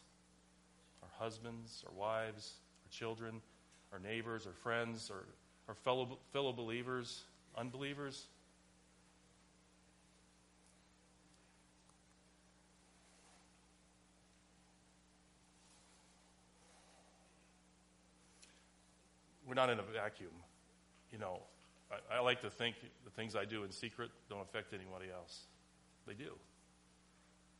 our 1.01 1.09
husbands, 1.17 1.83
our 1.87 1.93
wives, 1.93 2.53
our 2.85 2.91
children, 2.91 3.41
our 3.91 3.99
neighbors, 3.99 4.47
our 4.47 4.53
friends, 4.53 5.11
our, 5.11 5.25
our 5.67 5.75
fellow, 5.75 6.17
fellow 6.31 6.53
believers, 6.53 7.23
unbelievers. 7.57 8.27
We're 19.53 19.61
not 19.61 19.69
in 19.69 19.77
a 19.77 19.83
vacuum. 19.83 20.31
You 21.11 21.19
know, 21.19 21.39
I, 21.91 22.15
I 22.15 22.19
like 22.21 22.41
to 22.41 22.49
think 22.49 22.75
the 23.05 23.11
things 23.11 23.35
I 23.35 23.45
do 23.45 23.63
in 23.63 23.71
secret 23.71 24.09
don't 24.27 24.41
affect 24.41 24.73
anybody 24.73 25.11
else. 25.13 25.41
They 26.07 26.15
do. 26.15 26.31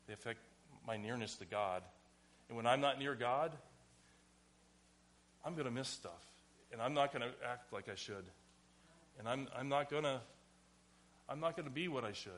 They 0.08 0.14
affect 0.14 0.40
my 0.88 0.98
nearness 0.98 1.36
to 1.36 1.46
God. 1.46 1.84
And 2.50 2.58
when 2.58 2.66
I'm 2.66 2.82
not 2.82 2.98
near 2.98 3.14
God, 3.14 3.52
I'm 5.46 5.54
going 5.54 5.66
to 5.66 5.72
miss 5.72 5.88
stuff. 5.88 6.26
And 6.72 6.82
I'm 6.82 6.96
not 6.96 7.14
going 7.14 7.22
to 7.22 7.48
act 7.48 7.72
like 7.72 7.88
I 7.90 7.96
should. 7.96 8.26
And 9.20 9.28
I'm, 9.28 9.48
I'm 9.56 9.70
not 9.70 9.92
going 9.92 10.04
to 10.04 10.20
I'm 11.30 11.40
not 11.40 11.56
going 11.56 11.68
to 11.68 11.72
be 11.72 11.88
what 11.88 12.04
I 12.04 12.12
should. 12.12 12.32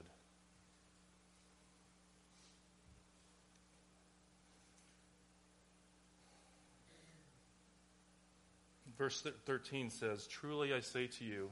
Verse 8.97 9.25
13 9.45 9.89
says, 9.89 10.27
Truly 10.27 10.73
I 10.73 10.79
say 10.79 11.07
to 11.07 11.23
you, 11.23 11.49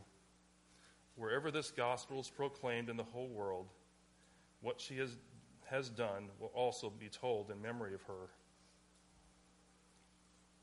wherever 1.15 1.51
this 1.51 1.71
gospel 1.71 2.19
is 2.19 2.29
proclaimed 2.29 2.89
in 2.89 2.97
the 2.97 3.03
whole 3.03 3.27
world, 3.27 3.67
what 4.61 4.79
she 4.79 4.97
has, 4.97 5.15
has 5.65 5.89
done 5.89 6.29
will 6.39 6.51
also 6.53 6.89
be 6.89 7.09
told 7.09 7.51
in 7.51 7.61
memory 7.61 7.93
of 7.93 8.01
her. 8.03 8.29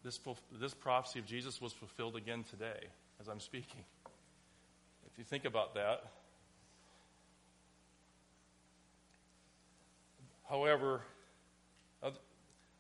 This, 0.03 0.19
this 0.59 0.75
prophecy 0.75 1.19
of 1.19 1.27
Jesus 1.27 1.61
was 1.61 1.73
fulfilled 1.73 2.17
again 2.17 2.45
today 2.45 2.87
as 3.21 3.29
I'm 3.29 3.41
speaking. 3.41 3.85
If 5.13 5.19
you 5.19 5.25
think 5.25 5.45
about 5.45 5.75
that, 5.75 6.05
however, 10.49 11.03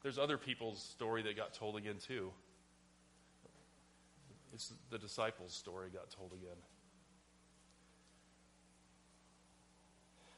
there's 0.03 0.19
other 0.19 0.39
people's 0.39 0.83
story 0.83 1.23
that 1.23 1.37
got 1.37 1.53
told 1.53 1.77
again 1.77 1.97
too. 1.99 2.31
It's 4.53 4.73
the 4.91 4.99
disciples' 4.99 5.55
story 5.55 5.91
got 5.93 6.11
told 6.11 6.33
again. 6.33 6.57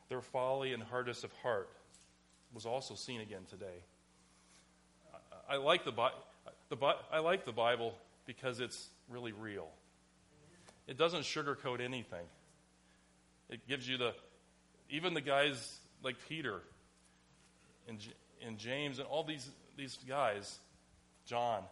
Their 0.09 0.21
folly 0.21 0.75
and 0.75 0.83
hardness 0.83 1.25
of 1.25 1.33
heart 1.43 1.71
was 2.53 2.67
also 2.67 2.95
seen 2.95 3.21
again 3.21 3.43
today. 3.49 3.83
I, 5.49 5.55
I 5.55 5.57
like 5.57 5.85
the, 5.85 5.93
the, 6.69 6.95
I 7.11 7.21
like 7.21 7.47
the 7.47 7.53
Bible 7.53 7.95
because 8.27 8.61
it's 8.61 8.89
really 9.09 9.33
real. 9.33 9.69
It 10.87 10.99
doesn't 10.99 11.23
sugarcoat 11.23 11.81
anything. 11.81 12.27
It 13.49 13.67
gives 13.67 13.89
you 13.89 13.97
the, 13.97 14.15
even 14.91 15.15
the 15.15 15.21
guys 15.21 15.79
like 16.03 16.17
Peter 16.29 16.61
and, 17.89 17.99
and 18.45 18.59
James 18.59 18.99
and 18.99 19.07
all 19.09 19.25
these, 19.25 19.49
these 19.77 19.99
guys, 20.07 20.59
John, 21.25 21.63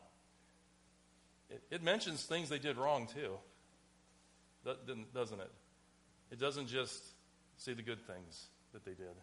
it, 1.51 1.63
it 1.71 1.83
mentions 1.83 2.23
things 2.25 2.49
they 2.49 2.59
did 2.59 2.77
wrong 2.77 3.09
too, 3.13 3.33
doesn't 5.15 5.41
it? 5.41 5.51
It 6.31 6.39
doesn't 6.39 6.69
just 6.69 7.03
say 7.57 7.73
the 7.73 7.83
good 7.83 8.01
things 8.07 8.47
that 8.73 8.85
they 8.85 8.93
did. 8.93 9.15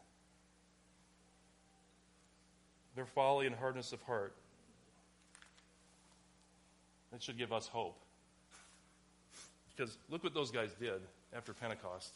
Their 2.95 3.05
folly 3.05 3.47
and 3.47 3.55
hardness 3.55 3.93
of 3.93 4.01
heart. 4.01 4.35
That 7.11 7.23
should 7.23 7.37
give 7.37 7.53
us 7.53 7.67
hope. 7.67 7.97
Because 9.75 9.97
look 10.09 10.23
what 10.23 10.33
those 10.33 10.51
guys 10.51 10.73
did 10.79 10.99
after 11.35 11.53
Pentecost. 11.53 12.11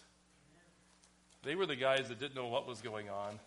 They 1.44 1.56
were 1.56 1.66
the 1.66 1.76
guys 1.76 2.10
that 2.10 2.20
didn't 2.20 2.36
know 2.36 2.48
what 2.48 2.68
was 2.68 2.82
going 2.82 3.10
on. 3.10 3.40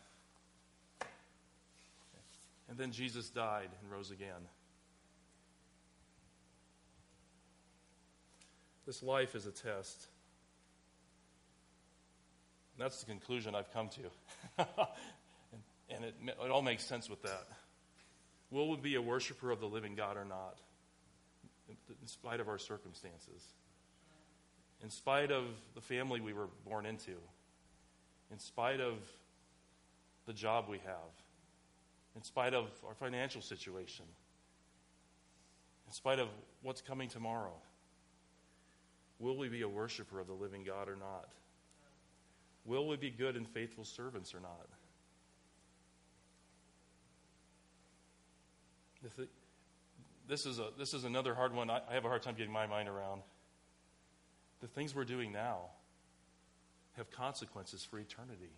And 2.68 2.79
then 2.79 2.92
Jesus 2.92 3.29
died 3.29 3.68
and 3.83 3.92
rose 3.92 4.11
again. 4.11 4.40
This 8.87 9.03
life 9.03 9.35
is 9.35 9.47
a 9.47 9.51
test. 9.51 10.09
that's 12.79 13.01
the 13.01 13.07
conclusion 13.07 13.55
I've 13.55 13.73
come 13.73 13.88
to. 13.90 14.59
and, 14.59 14.68
and 15.90 16.05
it, 16.05 16.14
it 16.29 16.51
all 16.51 16.62
makes 16.62 16.85
sense 16.85 17.09
with 17.09 17.23
that. 17.23 17.47
Will 18.51 18.70
we 18.70 18.77
be 18.77 18.94
a 18.97 19.03
worshiper 19.03 19.51
of 19.51 19.61
the 19.61 19.66
living 19.66 19.94
God 19.94 20.16
or 20.16 20.25
not? 20.25 20.59
In 21.68 22.07
spite 22.07 22.40
of 22.40 22.49
our 22.49 22.59
circumstances, 22.59 23.42
in 24.83 24.90
spite 24.90 25.31
of 25.31 25.44
the 25.75 25.81
family 25.81 26.20
we 26.20 26.35
were 26.35 26.49
born 26.66 26.85
into, 26.85 27.12
in 28.31 28.38
spite 28.38 28.81
of 28.81 28.94
the 30.27 30.35
job 30.35 30.66
we 30.68 30.79
have, 30.79 31.12
in 32.14 32.23
spite 32.23 32.53
of 32.53 32.66
our 32.87 32.94
financial 32.94 33.40
situation, 33.40 34.05
in 35.87 35.92
spite 35.92 36.18
of 36.18 36.29
what's 36.62 36.83
coming 36.83 37.09
tomorrow. 37.09 37.55
Will 39.25 39.39
we 39.39 39.49
be 39.49 39.63
a 39.63 39.69
worshiper 39.69 40.21
of 40.21 40.27
the 40.27 40.35
living 40.35 40.65
God 40.65 40.87
or 40.87 40.97
not? 40.97 41.31
Will 42.67 42.87
we 42.87 42.97
be 42.97 43.09
good 43.09 43.37
and 43.37 43.49
faithful 43.49 43.83
servants 43.83 44.35
or 44.35 44.41
not? 44.41 44.69
This 50.29 50.45
is, 50.45 50.59
a, 50.59 50.69
this 50.79 50.93
is 50.93 51.05
another 51.05 51.35
hard 51.35 51.55
one. 51.55 51.71
I, 51.71 51.81
I 51.89 51.95
have 51.95 52.05
a 52.05 52.09
hard 52.09 52.23
time 52.23 52.35
getting 52.35 52.53
my 52.53 52.67
mind 52.67 52.87
around. 52.87 53.23
The 54.61 54.67
things 54.67 54.95
we're 54.95 55.05
doing 55.05 55.33
now 55.33 55.71
have 56.99 57.11
consequences 57.11 57.83
for 57.83 57.99
eternity. 57.99 58.53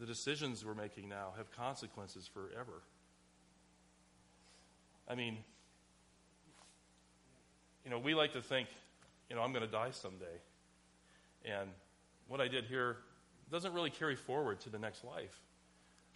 The 0.00 0.06
decisions 0.06 0.64
we're 0.64 0.74
making 0.74 1.08
now 1.08 1.34
have 1.36 1.52
consequences 1.52 2.26
forever. 2.26 2.82
I 5.08 5.14
mean, 5.14 5.38
you 7.84 7.90
know, 7.90 7.98
we 7.98 8.14
like 8.14 8.32
to 8.32 8.42
think, 8.42 8.68
you 9.28 9.36
know, 9.36 9.42
I'm 9.42 9.52
going 9.52 9.64
to 9.64 9.70
die 9.70 9.90
someday. 9.90 10.24
And 11.44 11.70
what 12.26 12.40
I 12.40 12.48
did 12.48 12.64
here 12.64 12.98
doesn't 13.50 13.72
really 13.72 13.90
carry 13.90 14.16
forward 14.16 14.60
to 14.60 14.70
the 14.70 14.78
next 14.78 15.04
life, 15.04 15.40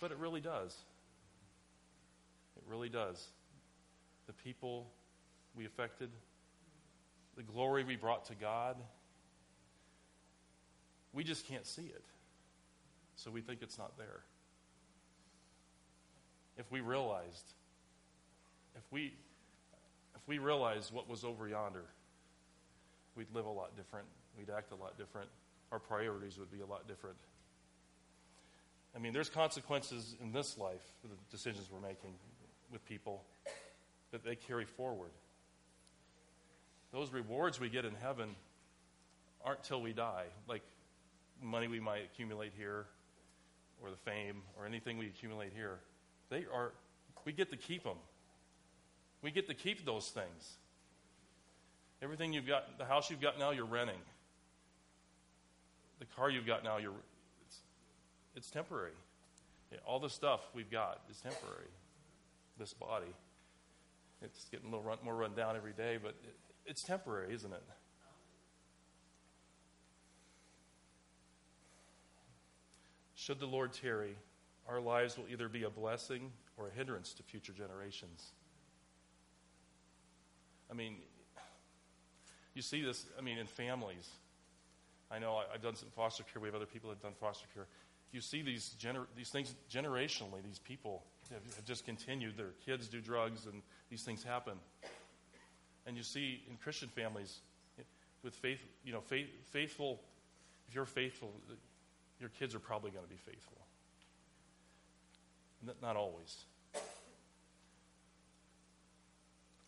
but 0.00 0.10
it 0.10 0.18
really 0.18 0.40
does. 0.40 0.76
It 2.56 2.62
really 2.66 2.88
does. 2.88 3.28
The 4.26 4.32
people 4.32 4.90
we 5.56 5.64
affected, 5.64 6.10
the 7.36 7.42
glory 7.42 7.84
we 7.84 7.96
brought 7.96 8.26
to 8.26 8.34
God, 8.34 8.76
we 11.12 11.24
just 11.24 11.46
can't 11.46 11.66
see 11.66 11.82
it. 11.82 12.04
So 13.16 13.30
we 13.30 13.40
think 13.40 13.60
it's 13.62 13.78
not 13.78 13.96
there. 13.96 14.20
If 16.56 16.70
we 16.70 16.80
realized, 16.80 17.52
if 18.76 18.82
we 18.90 19.14
if 20.22 20.28
we 20.28 20.38
realized 20.38 20.92
what 20.92 21.08
was 21.08 21.24
over 21.24 21.48
yonder, 21.48 21.84
we'd 23.16 23.32
live 23.34 23.46
a 23.46 23.50
lot 23.50 23.76
different. 23.76 24.06
We'd 24.38 24.50
act 24.50 24.72
a 24.72 24.76
lot 24.76 24.96
different. 24.96 25.28
Our 25.72 25.78
priorities 25.78 26.38
would 26.38 26.50
be 26.50 26.60
a 26.60 26.66
lot 26.66 26.86
different. 26.86 27.16
I 28.94 28.98
mean, 28.98 29.12
there's 29.12 29.30
consequences 29.30 30.14
in 30.22 30.32
this 30.32 30.58
life 30.58 30.82
for 31.00 31.08
the 31.08 31.14
decisions 31.30 31.68
we're 31.72 31.86
making 31.86 32.14
with 32.70 32.84
people 32.86 33.24
that 34.12 34.24
they 34.24 34.36
carry 34.36 34.64
forward. 34.64 35.10
Those 36.92 37.10
rewards 37.10 37.58
we 37.58 37.70
get 37.70 37.84
in 37.84 37.94
heaven 37.94 38.28
aren't 39.44 39.64
till 39.64 39.80
we 39.80 39.92
die, 39.92 40.26
like 40.46 40.62
money 41.42 41.66
we 41.66 41.80
might 41.80 42.04
accumulate 42.04 42.52
here, 42.56 42.86
or 43.82 43.90
the 43.90 43.96
fame, 43.96 44.42
or 44.58 44.66
anything 44.66 44.98
we 44.98 45.06
accumulate 45.06 45.52
here. 45.54 45.80
They 46.28 46.44
are, 46.54 46.72
we 47.24 47.32
get 47.32 47.50
to 47.50 47.56
keep 47.56 47.82
them. 47.82 47.96
We 49.22 49.30
get 49.30 49.46
to 49.48 49.54
keep 49.54 49.86
those 49.86 50.08
things. 50.08 50.56
Everything 52.02 52.32
you've 52.32 52.46
got, 52.46 52.78
the 52.78 52.84
house 52.84 53.10
you've 53.10 53.20
got 53.20 53.38
now, 53.38 53.50
you're 53.52 53.64
renting. 53.64 54.00
The 56.00 56.06
car 56.16 56.28
you've 56.28 56.46
got 56.46 56.64
now, 56.64 56.78
you're, 56.78 56.92
it's, 57.46 57.58
it's 58.34 58.50
temporary. 58.50 58.90
All 59.86 60.00
the 60.00 60.10
stuff 60.10 60.40
we've 60.52 60.70
got 60.70 61.00
is 61.08 61.18
temporary. 61.18 61.70
This 62.58 62.74
body, 62.74 63.14
it's 64.20 64.44
getting 64.50 64.66
a 64.66 64.70
little 64.70 64.84
run, 64.84 64.98
more 65.04 65.14
run 65.14 65.34
down 65.34 65.56
every 65.56 65.72
day, 65.72 65.98
but 66.02 66.14
it, 66.24 66.36
it's 66.66 66.82
temporary, 66.82 67.32
isn't 67.32 67.52
it? 67.52 67.62
Should 73.14 73.38
the 73.38 73.46
Lord 73.46 73.72
tarry, 73.72 74.16
our 74.68 74.80
lives 74.80 75.16
will 75.16 75.26
either 75.30 75.48
be 75.48 75.62
a 75.62 75.70
blessing 75.70 76.32
or 76.56 76.68
a 76.68 76.70
hindrance 76.72 77.14
to 77.14 77.22
future 77.22 77.52
generations. 77.52 78.32
I 80.72 80.74
mean, 80.74 80.96
you 82.54 82.62
see 82.62 82.82
this, 82.82 83.04
I 83.18 83.20
mean, 83.20 83.36
in 83.36 83.46
families. 83.46 84.08
I 85.10 85.18
know 85.18 85.36
I, 85.36 85.52
have 85.52 85.62
done 85.62 85.76
some 85.76 85.90
foster 85.90 86.24
care. 86.24 86.40
We 86.40 86.48
have 86.48 86.54
other 86.54 86.64
people 86.64 86.88
that 86.88 86.96
have 86.96 87.02
done 87.02 87.12
foster 87.20 87.46
care. 87.54 87.66
You 88.10 88.22
see 88.22 88.40
these, 88.40 88.74
gener- 88.80 89.06
these 89.14 89.28
things 89.28 89.54
generationally, 89.70 90.42
these 90.42 90.58
people 90.58 91.04
have, 91.30 91.42
have 91.56 91.64
just 91.66 91.84
continued. 91.84 92.38
Their 92.38 92.54
kids 92.64 92.88
do 92.88 93.00
drugs 93.00 93.44
and 93.44 93.60
these 93.90 94.02
things 94.02 94.22
happen. 94.22 94.54
And 95.86 95.96
you 95.96 96.02
see 96.02 96.42
in 96.48 96.56
Christian 96.56 96.88
families, 96.88 97.40
with 98.22 98.34
faith, 98.34 98.60
you 98.84 98.92
know, 98.92 99.00
faith, 99.00 99.26
faithful, 99.50 100.00
if 100.68 100.74
you're 100.74 100.86
faithful, 100.86 101.32
your 102.20 102.30
kids 102.30 102.54
are 102.54 102.60
probably 102.60 102.90
going 102.90 103.04
to 103.04 103.10
be 103.10 103.16
faithful. 103.16 103.58
Not 105.82 105.96
always. 105.96 106.44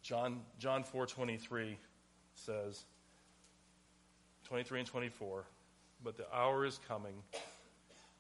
John, 0.04 0.42
John 0.58 0.84
4.23 0.84 1.76
says, 2.34 2.84
23 4.44 4.80
and 4.80 4.88
24, 4.88 5.44
but 6.04 6.18
the 6.18 6.26
hour 6.30 6.66
is 6.66 6.78
coming, 6.86 7.14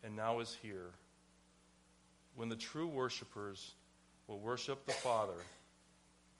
and 0.02 0.16
now 0.16 0.40
is 0.40 0.56
here, 0.62 0.92
when 2.36 2.48
the 2.48 2.56
true 2.56 2.86
worshipers 2.86 3.74
will 4.26 4.38
worship 4.38 4.86
the 4.86 4.92
Father 4.92 5.34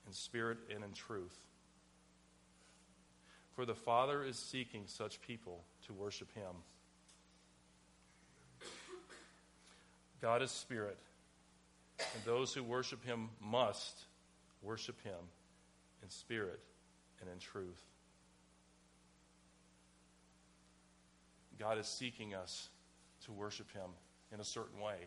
in 0.07 0.13
spirit 0.13 0.57
and 0.73 0.83
in 0.83 0.91
truth. 0.93 1.37
For 3.55 3.67
the 3.67 3.75
Father 3.75 4.23
is 4.23 4.37
seeking 4.37 4.85
such 4.87 5.21
people 5.21 5.63
to 5.85 5.93
worship 5.93 6.33
Him. 6.33 6.55
God 10.23 10.41
is 10.41 10.49
spirit, 10.49 10.97
and 11.99 12.23
those 12.25 12.51
who 12.51 12.63
worship 12.63 13.05
Him 13.05 13.29
must 13.39 14.05
worship 14.63 14.99
Him 15.03 15.13
in 16.05 16.09
spirit 16.11 16.59
and 17.19 17.29
in 17.29 17.39
truth. 17.39 17.83
God 21.57 21.79
is 21.79 21.87
seeking 21.87 22.35
us 22.35 22.69
to 23.25 23.31
worship 23.31 23.71
Him 23.71 23.89
in 24.31 24.39
a 24.39 24.43
certain 24.43 24.79
way. 24.79 24.97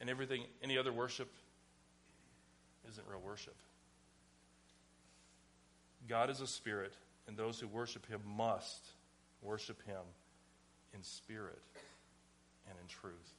And 0.00 0.10
everything, 0.10 0.42
any 0.62 0.76
other 0.76 0.92
worship, 0.92 1.30
isn't 2.90 3.06
real 3.08 3.20
worship. 3.20 3.54
God 6.08 6.28
is 6.28 6.40
a 6.40 6.46
spirit, 6.46 6.92
and 7.28 7.36
those 7.36 7.60
who 7.60 7.68
worship 7.68 8.04
Him 8.06 8.20
must 8.36 8.88
worship 9.42 9.80
Him 9.86 10.02
in 10.92 11.02
spirit 11.02 11.62
and 12.68 12.76
in 12.80 12.88
truth. 12.88 13.34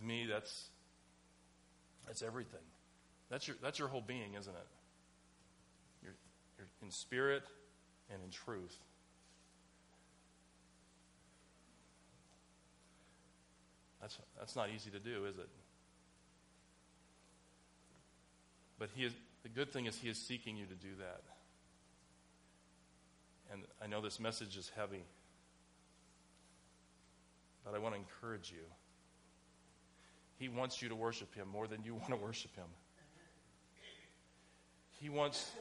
To 0.00 0.06
me, 0.06 0.26
that's, 0.26 0.68
that's 2.06 2.22
everything. 2.22 2.60
That's 3.30 3.46
your, 3.46 3.56
that's 3.62 3.78
your 3.78 3.88
whole 3.88 4.00
being, 4.00 4.34
isn't 4.38 4.54
it? 4.54 4.66
You're, 6.02 6.14
you're 6.58 6.66
in 6.82 6.90
spirit 6.90 7.44
and 8.12 8.22
in 8.24 8.30
truth. 8.30 8.76
That's, 14.00 14.18
that's 14.38 14.56
not 14.56 14.70
easy 14.74 14.90
to 14.90 14.98
do, 14.98 15.26
is 15.26 15.36
it? 15.36 15.48
But 18.78 18.88
he 18.94 19.04
is, 19.04 19.12
the 19.42 19.50
good 19.50 19.70
thing 19.70 19.86
is 19.86 19.98
he 19.98 20.08
is 20.08 20.16
seeking 20.16 20.56
you 20.56 20.64
to 20.64 20.74
do 20.74 20.88
that. 20.98 21.22
And 23.52 23.62
I 23.82 23.86
know 23.86 24.00
this 24.00 24.18
message 24.18 24.56
is 24.56 24.70
heavy, 24.74 25.04
but 27.64 27.74
I 27.74 27.78
want 27.78 27.94
to 27.94 28.00
encourage 28.00 28.50
you. 28.50 28.64
He 30.40 30.48
wants 30.48 30.80
you 30.80 30.88
to 30.88 30.96
worship 30.96 31.34
Him 31.34 31.48
more 31.48 31.68
than 31.68 31.84
you 31.84 31.94
want 32.00 32.08
to 32.08 32.16
worship 32.16 32.56
Him. 32.56 32.64
He 34.98 35.10
wants, 35.10 35.52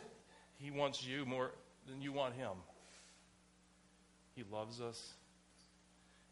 he 0.58 0.72
wants 0.72 1.06
you 1.06 1.26
more 1.26 1.52
than 1.88 2.02
you 2.02 2.14
want 2.14 2.34
Him. 2.34 2.52
He 4.36 4.44
loves 4.50 4.80
us, 4.80 5.14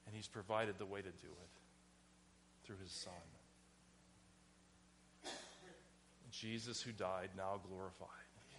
and 0.05 0.15
He's 0.15 0.27
provided 0.27 0.75
the 0.79 0.85
way 0.85 1.01
to 1.01 1.09
do 1.09 1.27
it 1.27 2.65
through 2.65 2.77
His 2.81 2.91
Son. 2.91 3.13
Jesus, 6.31 6.81
who 6.81 6.91
died, 6.91 7.29
now 7.35 7.59
glorified, 7.67 8.07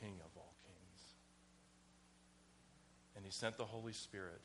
King 0.00 0.14
of 0.20 0.30
all 0.36 0.54
kings. 0.64 1.12
And 3.16 3.24
He 3.24 3.30
sent 3.30 3.56
the 3.56 3.64
Holy 3.64 3.92
Spirit 3.92 4.40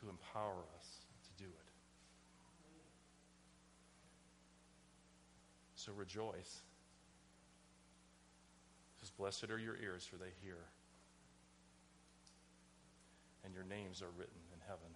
to 0.00 0.08
empower 0.08 0.62
us 0.78 0.86
to 1.24 1.42
do 1.42 1.48
it. 1.48 1.70
Rejoice. 5.92 6.62
Because 8.96 9.10
Blessed 9.10 9.50
are 9.50 9.58
your 9.58 9.76
ears, 9.76 10.04
for 10.04 10.16
they 10.16 10.32
hear, 10.42 10.58
and 13.44 13.54
your 13.54 13.64
names 13.64 14.02
are 14.02 14.10
written 14.16 14.40
in 14.52 14.60
heaven. 14.66 14.90